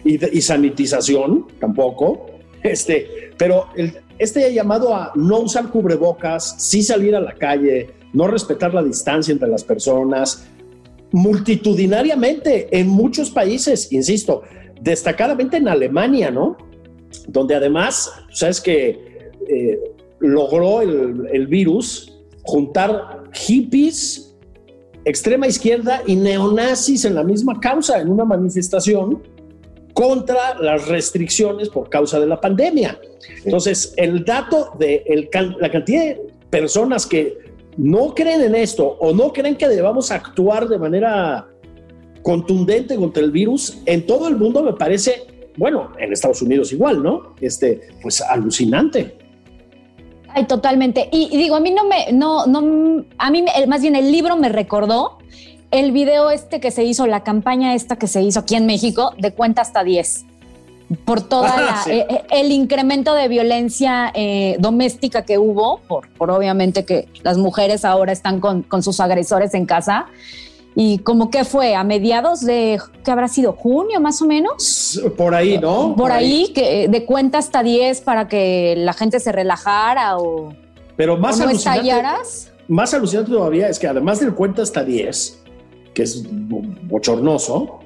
y, 0.05 0.39
y, 0.39 0.41
sanitización 0.41 1.47
tampoco, 1.61 2.27
este, 2.63 3.33
pero 3.37 3.67
el, 3.77 3.93
este 4.19 4.53
llamado 4.53 4.95
a 4.95 5.13
no 5.15 5.41
usar 5.41 5.71
cubrebocas, 5.71 6.57
sí 6.59 6.83
salir 6.83 7.15
a 7.15 7.21
la 7.21 7.35
calle, 7.35 7.91
no 8.13 8.27
respetar 8.27 8.75
la 8.75 8.83
distancia 8.83 9.33
entre 9.33 9.49
las 9.49 9.65
personas, 9.65 10.47
multitudinariamente 11.13 12.69
en 12.79 12.89
muchos 12.89 13.31
países, 13.31 13.93
insisto, 13.93 14.43
destacadamente 14.81 15.57
en 15.57 15.69
Alemania, 15.69 16.31
¿no? 16.31 16.57
Donde 17.27 17.55
además, 17.55 18.13
sabes 18.33 18.61
que 18.61 19.31
eh, 19.49 19.81
logró 20.21 20.83
el, 20.83 21.27
el 21.33 21.47
virus 21.47 22.19
juntar 22.43 23.25
hippies, 23.33 24.37
extrema 25.05 25.47
izquierda 25.47 26.03
y 26.07 26.17
neonazis 26.17 27.05
en 27.05 27.15
la 27.15 27.25
misma 27.25 27.61
causa, 27.61 28.01
en 28.01 28.11
una 28.11 28.25
manifestación 28.25 29.23
contra 29.95 30.59
las 30.61 30.89
restricciones 30.89 31.69
por 31.69 31.89
causa 31.89 32.21
de 32.21 32.27
la 32.27 32.41
pandemia. 32.41 32.99
Entonces, 33.45 33.95
el 33.97 34.25
dato 34.25 34.73
de 34.79 35.29
la 35.59 35.71
cantidad 35.71 36.05
de 36.05 36.21
personas 36.51 37.07
que 37.07 37.39
no 37.77 38.15
creen 38.15 38.43
en 38.43 38.55
esto 38.55 38.97
o 39.01 39.13
no 39.13 39.33
creen 39.33 39.57
que 39.57 39.69
debamos 39.69 40.11
actuar 40.11 40.69
de 40.69 40.79
manera 40.79 41.47
contundente 42.23 42.97
contra 42.97 43.23
el 43.23 43.31
virus 43.31 43.79
en 43.87 44.05
todo 44.05 44.29
el 44.29 44.37
mundo 44.37 44.63
me 44.63 44.73
parece, 44.73 45.27
bueno, 45.57 45.93
en 45.99 46.13
Estados 46.13 46.43
Unidos 46.43 46.73
igual, 46.73 47.03
¿no? 47.03 47.35
Este, 47.41 47.81
pues 48.03 48.21
alucinante. 48.21 49.17
Ay, 50.29 50.47
totalmente. 50.47 51.09
Y, 51.11 51.37
digo, 51.37 51.57
a 51.57 51.61
mí 51.61 51.71
no 51.71 51.85
me, 51.85 52.13
no, 52.13 52.47
no, 52.47 53.05
a 53.17 53.31
mí 53.31 53.45
más 53.67 53.81
bien 53.81 53.97
el 53.97 54.13
libro 54.13 54.37
me 54.37 54.49
recordó 54.51 55.19
el 55.71 55.93
video 55.93 56.31
este 56.31 56.61
que 56.61 56.71
se 56.71 56.85
hizo, 56.85 57.07
la 57.07 57.23
campaña 57.23 57.75
esta 57.75 57.97
que 57.97 58.07
se 58.07 58.23
hizo 58.23 58.41
aquí 58.41 58.55
en 58.55 58.67
México, 58.67 59.13
de 59.19 59.33
cuenta 59.33 59.63
hasta 59.63 59.85
10. 59.85 60.25
por 61.05 61.21
todo 61.21 61.47
eh, 61.87 62.07
eh, 62.09 62.23
el 62.31 62.53
incremento 62.53 63.15
de 63.15 63.29
violencia 63.29 64.11
eh, 64.15 64.57
doméstica 64.59 65.23
que 65.23 65.39
hubo, 65.39 65.81
por, 65.87 66.09
por, 66.11 66.31
obviamente 66.31 66.85
que 66.85 67.09
las 67.23 67.37
mujeres 67.37 67.85
ahora 67.85 68.13
están 68.13 68.41
con, 68.41 68.63
con, 68.63 68.83
sus 68.83 69.01
agresores 69.01 69.53
en 69.55 69.67
casa. 69.67 70.07
Y 70.75 70.99
como 70.99 71.29
que 71.29 71.45
fue 71.45 71.75
a 71.75 71.83
mediados 71.83 72.41
de, 72.41 72.81
¿qué 73.05 73.11
habrá 73.11 73.27
sido? 73.27 73.53
¿Junio 73.53 74.01
más 74.01 74.23
o 74.23 74.27
menos? 74.27 75.01
Por 75.17 75.35
ahí, 75.35 75.59
¿no? 75.59 75.97
Por, 75.97 76.13
ahí, 76.13 76.53
que 76.55 76.87
de 76.87 77.05
cuenta 77.05 77.39
hasta 77.39 77.65
10 77.65 78.01
para 78.03 78.29
que 78.29 78.75
la 78.77 78.93
gente 78.93 79.19
se 79.19 79.33
relajara 79.33 80.19
o, 80.19 80.55
Pero 80.97 81.17
más 81.17 81.41
alucinante, 81.41 81.91
Más 82.69 82.95
alucinante 82.95 83.33
todavía 83.33 83.69
es 83.69 83.79
que 83.81 83.89
además 83.89 84.21
del 84.21 84.35
cuenta 84.35 84.63
hasta 84.63 84.85
10, 84.85 85.43
que 85.95 86.03
es 86.03 86.25
bochornoso, 86.89 87.81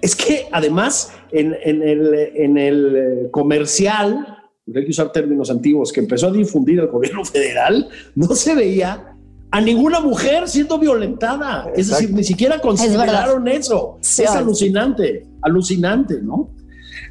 es 0.00 0.14
que 0.14 0.48
además 0.52 1.12
en, 1.32 1.56
el, 1.64 2.14
en 2.34 2.58
el 2.58 2.96
eh, 2.96 3.28
comercial, 3.30 4.38
hay 4.74 4.84
que 4.84 4.90
usar 4.90 5.12
términos 5.12 5.50
antiguos, 5.50 5.92
que 5.92 6.00
empezó 6.00 6.28
a 6.28 6.32
difundir 6.32 6.80
el 6.80 6.88
gobierno 6.88 7.24
federal, 7.24 7.88
no 8.14 8.28
se 8.34 8.54
veía 8.54 9.14
a 9.50 9.60
ninguna 9.60 10.00
mujer 10.00 10.48
siendo 10.48 10.78
violentada. 10.78 11.70
Es 11.76 11.88
decir, 11.88 12.12
ni 12.12 12.24
siquiera 12.24 12.58
consideraron 12.58 13.46
eso. 13.46 13.98
es 14.00 14.28
alucinante, 14.28 15.28
alucinante, 15.42 16.20
¿no? 16.20 16.50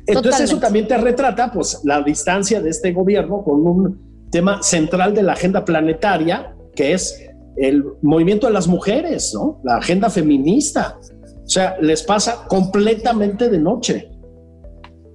Entonces 0.06 0.42
eso 0.42 0.60
también 0.60 0.88
te 0.88 0.98
retrata 0.98 1.52
pues 1.52 1.80
la 1.86 2.02
distancia 2.02 2.62
de 2.62 2.70
este 2.70 2.92
gobierno 2.92 3.44
con 3.44 3.66
un 3.66 4.28
tema 4.30 4.62
central 4.62 5.14
de 5.14 5.24
la 5.24 5.34
agenda 5.34 5.64
planetaria, 5.64 6.54
que 6.76 6.92
es 6.92 7.30
el 7.58 7.84
movimiento 8.02 8.48
de 8.48 8.54
las 8.54 8.68
mujeres, 8.68 9.34
¿no? 9.34 9.60
La 9.64 9.78
agenda 9.78 10.10
feminista. 10.10 10.98
O 11.44 11.48
sea, 11.48 11.76
les 11.82 12.04
pasa 12.04 12.46
completamente 12.48 13.50
de 13.50 13.60
noche. 13.60 14.10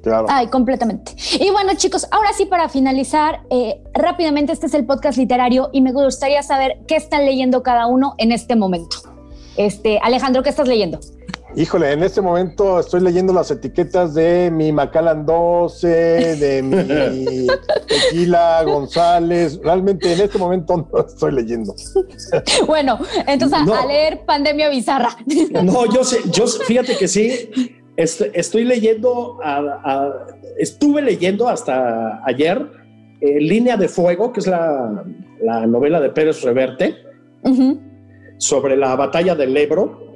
Claro. 0.03 0.27
Ay, 0.29 0.47
completamente. 0.47 1.13
Y 1.41 1.51
bueno, 1.51 1.73
chicos, 1.77 2.07
ahora 2.11 2.31
sí 2.37 2.47
para 2.47 2.69
finalizar, 2.69 3.41
eh, 3.51 3.83
rápidamente, 3.95 4.53
este 4.53 4.67
es 4.67 4.75
el 4.75 4.87
podcast 4.87 5.19
literario 5.19 5.71
y 5.73 5.81
me 5.81 5.93
gustaría 5.93 6.43
saber 6.43 6.79
qué 6.87 6.97
están 6.97 7.25
leyendo 7.25 7.63
cada 7.63 7.87
uno 7.87 8.15
en 8.19 8.33
este 8.33 8.55
momento. 8.55 8.99
Este, 9.57 9.99
Alejandro, 9.99 10.43
¿qué 10.43 10.51
estás 10.51 10.69
leyendo? 10.69 11.01
Híjole, 11.57 11.93
en 11.93 12.03
este 12.03 12.21
momento 12.21 12.79
estoy 12.79 13.01
leyendo 13.01 13.33
las 13.33 13.51
etiquetas 13.51 14.13
de 14.15 14.51
mi 14.51 14.71
Macallan 14.71 15.25
12, 15.25 15.89
de 16.37 16.63
mi 16.63 17.47
Tequila 17.89 18.63
González. 18.65 19.59
Realmente 19.63 20.13
en 20.13 20.21
este 20.21 20.37
momento 20.37 20.89
no 20.93 21.07
estoy 21.07 21.33
leyendo. 21.33 21.75
Bueno, 22.67 22.99
entonces 23.27 23.59
a 23.59 23.87
leer 23.87 24.25
Pandemia 24.27 24.69
Bizarra. 24.69 25.17
No, 25.63 25.87
yo 25.87 26.05
sé, 26.05 26.19
yo 26.31 26.47
fíjate 26.47 26.97
que 26.97 27.09
sí. 27.09 27.51
Estoy, 27.97 28.65
leyendo, 28.65 29.39
estuve 30.59 31.03
leyendo 31.03 31.49
hasta 31.49 32.23
ayer 32.25 32.65
eh, 33.21 33.41
Línea 33.41 33.77
de 33.77 33.89
Fuego, 33.89 34.33
que 34.33 34.41
es 34.41 34.47
la, 34.47 35.05
novela 35.67 36.01
de 36.01 36.11
Pérez 36.11 36.43
Reverte, 36.43 36.95
sobre 38.37 38.77
la 38.77 38.95
batalla 38.95 39.35
del 39.35 39.57
Ebro 39.57 40.08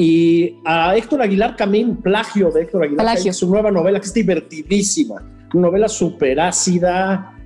y 0.00 0.54
a 0.64 0.96
Héctor 0.96 1.22
Aguilar 1.22 1.56
Camín, 1.56 1.96
plagio 1.96 2.52
de 2.52 2.62
Héctor 2.62 2.84
Aguilar 2.84 3.16
Camín, 3.16 3.34
su 3.34 3.50
nueva 3.50 3.72
novela 3.72 3.98
que 3.98 4.06
es 4.06 4.14
divertidísima, 4.14 5.16
una 5.52 5.66
novela 5.66 5.88
súper 5.88 6.38
ácida, 6.38 7.36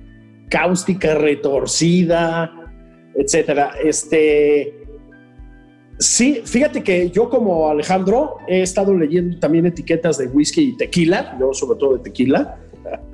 cáustica, 0.51 1.15
retorcida, 1.15 2.51
etcétera. 3.15 3.71
Este, 3.83 4.85
sí, 5.97 6.43
fíjate 6.45 6.83
que 6.83 7.09
yo 7.09 7.27
como 7.27 7.69
Alejandro 7.69 8.37
he 8.47 8.61
estado 8.61 8.93
leyendo 8.93 9.39
también 9.39 9.65
etiquetas 9.65 10.19
de 10.19 10.27
whisky 10.27 10.61
y 10.61 10.77
tequila, 10.77 11.35
yo 11.39 11.55
sobre 11.55 11.79
todo 11.79 11.97
de 11.97 12.03
tequila, 12.03 12.59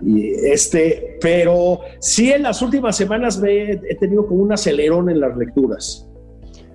y 0.02 0.32
este, 0.32 1.17
pero 1.21 1.80
sí 1.99 2.30
en 2.34 2.43
las 2.43 2.62
últimas 2.62 2.97
semanas 2.97 3.39
me 3.39 3.71
he 3.71 3.95
tenido 4.02 4.28
como 4.28 4.43
un 4.43 4.52
acelerón 4.52 5.10
en 5.10 5.21
las 5.21 5.38
lecturas. 5.38 6.09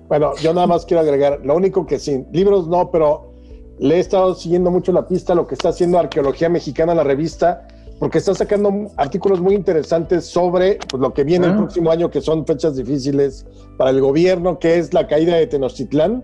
Bueno, 0.07 0.35
yo 0.41 0.53
nada 0.53 0.67
más 0.67 0.85
quiero 0.85 1.01
agregar, 1.01 1.39
lo 1.43 1.55
único 1.55 1.85
que 1.85 1.97
sí, 1.97 2.25
libros 2.31 2.67
no, 2.67 2.91
pero 2.91 3.31
le 3.79 3.95
he 3.95 3.99
estado 3.99 4.35
siguiendo 4.35 4.69
mucho 4.69 4.91
la 4.91 5.07
pista 5.07 5.33
a 5.33 5.35
lo 5.35 5.47
que 5.47 5.55
está 5.55 5.69
haciendo 5.69 5.97
Arqueología 5.97 6.47
Mexicana, 6.47 6.93
la 6.93 7.03
revista, 7.03 7.67
porque 7.99 8.19
está 8.19 8.35
sacando 8.35 8.91
artículos 8.97 9.41
muy 9.41 9.55
interesantes 9.55 10.25
sobre 10.25 10.79
pues, 10.89 11.01
lo 11.01 11.13
que 11.13 11.23
viene 11.23 11.47
el 11.47 11.53
ah. 11.53 11.57
próximo 11.57 11.91
año, 11.91 12.11
que 12.11 12.21
son 12.21 12.45
fechas 12.45 12.75
difíciles 12.75 13.45
para 13.77 13.89
el 13.89 14.01
gobierno, 14.01 14.59
que 14.59 14.77
es 14.77 14.93
la 14.93 15.07
caída 15.07 15.35
de 15.35 15.47
Tenochtitlán. 15.47 16.23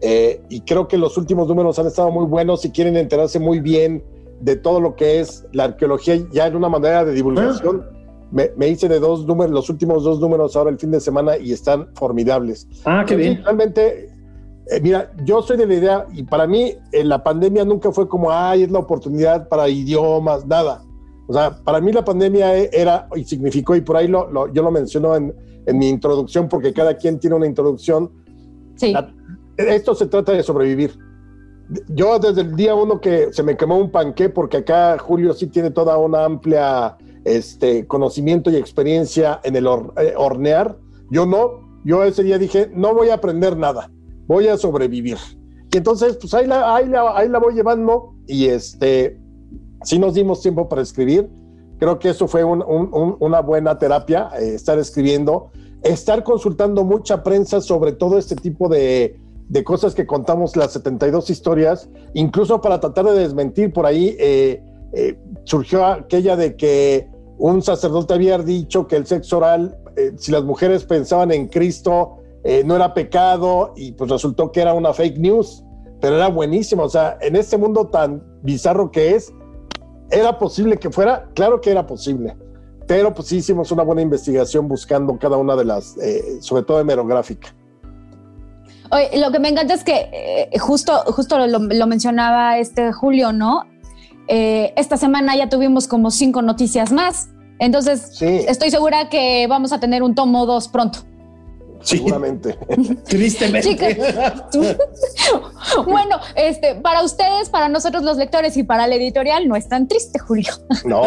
Eh, 0.00 0.40
y 0.48 0.60
creo 0.60 0.86
que 0.86 0.98
los 0.98 1.16
últimos 1.16 1.48
números 1.48 1.78
han 1.78 1.86
estado 1.86 2.10
muy 2.10 2.26
buenos 2.26 2.64
y 2.64 2.70
quieren 2.70 2.96
enterarse 2.96 3.38
muy 3.38 3.60
bien 3.60 4.04
de 4.40 4.54
todo 4.54 4.80
lo 4.80 4.94
que 4.94 5.18
es 5.18 5.44
la 5.52 5.64
arqueología 5.64 6.16
ya 6.30 6.46
en 6.46 6.56
una 6.56 6.68
manera 6.68 7.04
de 7.04 7.12
divulgación. 7.12 7.84
Ah 7.84 7.97
me, 8.30 8.68
hice 8.68 8.88
de 8.88 9.00
dos 9.00 9.26
números, 9.26 9.52
los 9.52 9.70
últimos 9.70 10.04
dos 10.04 10.20
números 10.20 10.54
ahora 10.56 10.70
el 10.70 10.78
fin 10.78 10.90
de 10.90 11.00
semana 11.00 11.38
y 11.38 11.52
están 11.52 11.88
formidables. 11.94 12.68
Ah, 12.84 13.04
qué 13.06 13.16
bien. 13.16 13.42
Realmente, 13.42 14.10
eh, 14.70 14.80
mira, 14.82 15.10
yo 15.24 15.42
soy 15.42 15.56
de 15.56 15.66
la 15.66 15.74
idea, 15.74 16.06
y 16.12 16.24
para 16.24 16.46
mí 16.46 16.74
eh, 16.92 17.04
la 17.04 17.22
pandemia 17.22 17.64
nunca 17.64 17.90
fue 17.90 18.08
como, 18.08 18.30
ay, 18.30 18.64
es 18.64 18.70
la 18.70 18.80
oportunidad 18.80 19.48
para 19.48 19.68
idiomas, 19.68 20.46
nada. 20.46 20.82
O 21.26 21.32
sea, 21.32 21.56
para 21.62 21.80
mí 21.80 21.92
la 21.92 22.04
pandemia 22.04 22.56
e, 22.56 22.70
era 22.72 23.08
y 23.14 23.24
significó, 23.24 23.74
y 23.76 23.80
por 23.80 23.96
ahí 23.96 24.08
lo, 24.08 24.52
yo 24.52 24.62
lo 24.62 24.70
menciono 24.70 25.16
en, 25.16 25.34
en, 25.66 25.78
mi 25.78 25.88
introducción, 25.88 26.48
porque 26.48 26.72
cada 26.72 26.96
quien 26.96 27.18
tiene 27.18 27.36
una 27.36 27.46
introducción. 27.46 28.10
Sí. 28.76 28.94
esto 29.56 29.94
se 29.94 30.06
trata 30.06 30.32
de 30.32 30.42
sobrevivir. 30.42 30.96
Yo 31.88 32.18
desde 32.18 32.42
el 32.42 32.54
día 32.54 32.74
uno 32.74 33.00
que 33.00 33.32
se 33.32 33.42
me 33.42 33.56
quemó 33.56 33.76
un 33.76 33.90
panqué, 33.90 34.28
porque 34.28 34.58
acá 34.58 34.96
Julio 34.98 35.34
sí 35.34 35.48
tiene 35.48 35.70
toda 35.70 35.98
una 35.98 36.24
amplia 36.24 36.96
este, 37.36 37.86
conocimiento 37.86 38.50
y 38.50 38.56
experiencia 38.56 39.40
en 39.44 39.56
el 39.56 39.66
eh, 39.66 40.14
hornear. 40.16 40.78
Yo 41.10 41.26
no, 41.26 41.80
yo 41.84 42.02
ese 42.04 42.22
día 42.22 42.38
dije, 42.38 42.70
no 42.74 42.94
voy 42.94 43.10
a 43.10 43.14
aprender 43.14 43.56
nada, 43.56 43.90
voy 44.26 44.48
a 44.48 44.56
sobrevivir. 44.56 45.18
Y 45.72 45.76
entonces, 45.76 46.16
pues 46.20 46.32
ahí 46.34 46.46
la, 46.46 46.74
ahí 46.74 46.88
la, 46.88 47.38
voy 47.38 47.54
llevando 47.54 48.14
y 48.26 48.46
este, 48.46 49.20
sí 49.82 49.98
nos 49.98 50.14
dimos 50.14 50.40
tiempo 50.40 50.68
para 50.68 50.82
escribir. 50.82 51.28
Creo 51.78 51.98
que 51.98 52.08
eso 52.08 52.26
fue 52.26 52.42
una 52.42 53.40
buena 53.40 53.78
terapia, 53.78 54.30
eh, 54.40 54.54
estar 54.54 54.78
escribiendo, 54.78 55.50
estar 55.82 56.24
consultando 56.24 56.84
mucha 56.84 57.22
prensa 57.22 57.60
sobre 57.60 57.92
todo 57.92 58.18
este 58.18 58.34
tipo 58.34 58.68
de, 58.68 59.20
de 59.48 59.64
cosas 59.64 59.94
que 59.94 60.06
contamos 60.06 60.56
las 60.56 60.72
72 60.72 61.30
historias, 61.30 61.88
incluso 62.14 62.60
para 62.60 62.80
tratar 62.80 63.04
de 63.04 63.20
desmentir 63.20 63.72
por 63.72 63.86
ahí, 63.86 64.16
eh, 64.18 64.62
surgió 65.44 65.84
aquella 65.84 66.34
de 66.36 66.56
que 66.56 67.08
un 67.38 67.62
sacerdote 67.62 68.14
había 68.14 68.38
dicho 68.38 68.86
que 68.86 68.96
el 68.96 69.06
sexo 69.06 69.38
oral, 69.38 69.78
eh, 69.96 70.12
si 70.16 70.32
las 70.32 70.42
mujeres 70.42 70.84
pensaban 70.84 71.30
en 71.30 71.46
Cristo, 71.46 72.16
eh, 72.44 72.62
no 72.64 72.76
era 72.76 72.94
pecado 72.94 73.72
y 73.76 73.92
pues 73.92 74.10
resultó 74.10 74.50
que 74.50 74.60
era 74.60 74.74
una 74.74 74.92
fake 74.92 75.18
news, 75.18 75.64
pero 76.00 76.16
era 76.16 76.28
buenísimo. 76.28 76.82
O 76.82 76.88
sea, 76.88 77.16
en 77.20 77.36
este 77.36 77.56
mundo 77.56 77.86
tan 77.86 78.22
bizarro 78.42 78.90
que 78.90 79.14
es, 79.14 79.32
¿era 80.10 80.38
posible 80.38 80.78
que 80.78 80.90
fuera? 80.90 81.28
Claro 81.34 81.60
que 81.60 81.70
era 81.70 81.86
posible. 81.86 82.36
Pero 82.88 83.14
pues 83.14 83.28
sí 83.28 83.36
hicimos 83.36 83.70
una 83.70 83.84
buena 83.84 84.02
investigación 84.02 84.66
buscando 84.66 85.16
cada 85.18 85.36
una 85.36 85.54
de 85.54 85.64
las, 85.64 85.96
eh, 85.98 86.38
sobre 86.40 86.64
todo 86.64 86.80
hemerográfica. 86.80 87.54
Oye, 88.90 89.20
lo 89.20 89.30
que 89.30 89.38
me 89.38 89.50
encanta 89.50 89.74
es 89.74 89.84
que 89.84 90.48
justo, 90.58 90.92
justo 91.12 91.38
lo, 91.38 91.58
lo, 91.58 91.86
mencionaba 91.86 92.58
este 92.58 92.90
Julio, 92.90 93.32
¿no? 93.32 93.64
Eh, 94.28 94.72
esta 94.76 94.96
semana 94.96 95.36
ya 95.36 95.48
tuvimos 95.48 95.88
como 95.88 96.10
cinco 96.10 96.42
noticias 96.42 96.92
más. 96.92 97.28
Entonces, 97.58 98.20
estoy 98.22 98.70
segura 98.70 99.08
que 99.08 99.46
vamos 99.48 99.72
a 99.72 99.80
tener 99.80 100.02
un 100.02 100.14
tomo 100.14 100.46
dos 100.46 100.68
pronto. 100.68 101.00
Seguramente. 101.80 102.58
Tristemente. 103.08 103.96
bueno, 105.86 106.20
este, 106.34 106.74
para 106.76 107.02
ustedes, 107.02 107.48
para 107.50 107.68
nosotros 107.68 108.02
los 108.02 108.16
lectores 108.16 108.56
y 108.56 108.62
para 108.62 108.86
la 108.86 108.96
editorial, 108.96 109.48
no 109.48 109.56
es 109.56 109.68
tan 109.68 109.86
triste, 109.88 110.18
Julio. 110.18 110.52
No, 110.84 111.02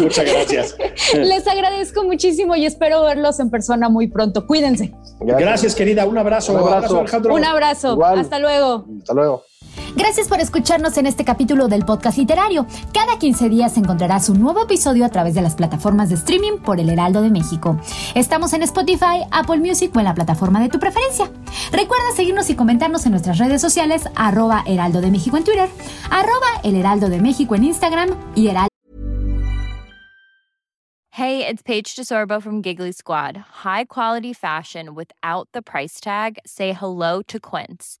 muchas 0.00 0.24
gracias. 0.24 0.76
Les 1.14 1.46
agradezco 1.46 2.04
muchísimo 2.04 2.56
y 2.56 2.66
espero 2.66 3.02
verlos 3.02 3.38
en 3.40 3.50
persona 3.50 3.88
muy 3.88 4.08
pronto. 4.08 4.46
Cuídense. 4.46 4.94
Gracias, 5.20 5.74
querida. 5.74 6.06
Un 6.06 6.18
abrazo. 6.18 6.52
Un 6.52 6.60
abrazo, 6.60 7.00
Alejandro. 7.00 7.34
Un 7.34 7.44
abrazo. 7.44 8.02
Hasta 8.04 8.38
luego. 8.38 8.86
Hasta 9.00 9.14
luego. 9.14 9.44
Gracias 9.96 10.28
por 10.28 10.40
escucharnos 10.40 10.96
en 10.98 11.06
este 11.06 11.24
capítulo 11.24 11.68
del 11.68 11.84
podcast 11.84 12.18
literario. 12.18 12.66
Cada 12.92 13.18
15 13.18 13.48
días 13.48 13.76
encontrarás 13.76 14.28
un 14.28 14.40
nuevo 14.40 14.62
episodio 14.62 15.04
a 15.04 15.08
través 15.08 15.34
de 15.34 15.42
las 15.42 15.54
plataformas 15.54 16.08
de 16.08 16.16
streaming 16.16 16.58
por 16.58 16.80
El 16.80 16.90
Heraldo 16.90 17.22
de 17.22 17.30
México. 17.30 17.78
Estamos 18.14 18.52
en 18.54 18.62
Spotify, 18.62 19.24
Apple 19.30 19.58
Music 19.58 19.94
o 19.94 20.00
en 20.00 20.06
la 20.06 20.14
plataforma 20.14 20.60
de 20.60 20.68
tu 20.68 20.80
preferencia. 20.80 21.30
Recuerda 21.70 22.04
seguirnos 22.16 22.50
y 22.50 22.56
comentarnos 22.56 23.06
en 23.06 23.12
nuestras 23.12 23.38
redes 23.38 23.60
sociales, 23.60 24.08
arroba 24.16 24.64
Heraldo 24.66 25.00
de 25.00 25.10
México 25.10 25.36
en 25.36 25.44
Twitter, 25.44 25.68
arroba 26.10 26.60
El 26.64 26.74
Heraldo 26.74 27.08
de 27.08 27.20
México 27.20 27.54
en 27.54 27.64
Instagram 27.64 28.10
y 28.34 28.48
Heraldo. 28.48 28.68
Hey, 31.16 31.46
it's 31.46 31.62
Paige 31.62 31.94
DeSorbo 31.94 32.42
from 32.42 32.60
Giggly 32.60 32.90
Squad. 32.90 33.36
High 33.62 33.84
quality 33.84 34.32
fashion 34.32 34.96
without 34.96 35.48
the 35.52 35.62
price 35.62 36.00
tag. 36.00 36.38
Say 36.44 36.72
hello 36.72 37.22
to 37.28 37.38
Quince. 37.38 38.00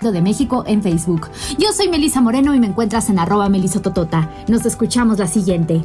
De 0.00 0.22
México 0.22 0.62
en 0.68 0.80
Facebook. 0.80 1.28
Yo 1.58 1.72
soy 1.72 1.88
Melisa 1.88 2.20
Moreno 2.20 2.54
y 2.54 2.60
me 2.60 2.68
encuentras 2.68 3.10
en 3.10 3.18
arroba 3.18 3.48
melisototota. 3.48 4.30
Nos 4.46 4.64
escuchamos 4.64 5.18
la 5.18 5.26
siguiente. 5.26 5.82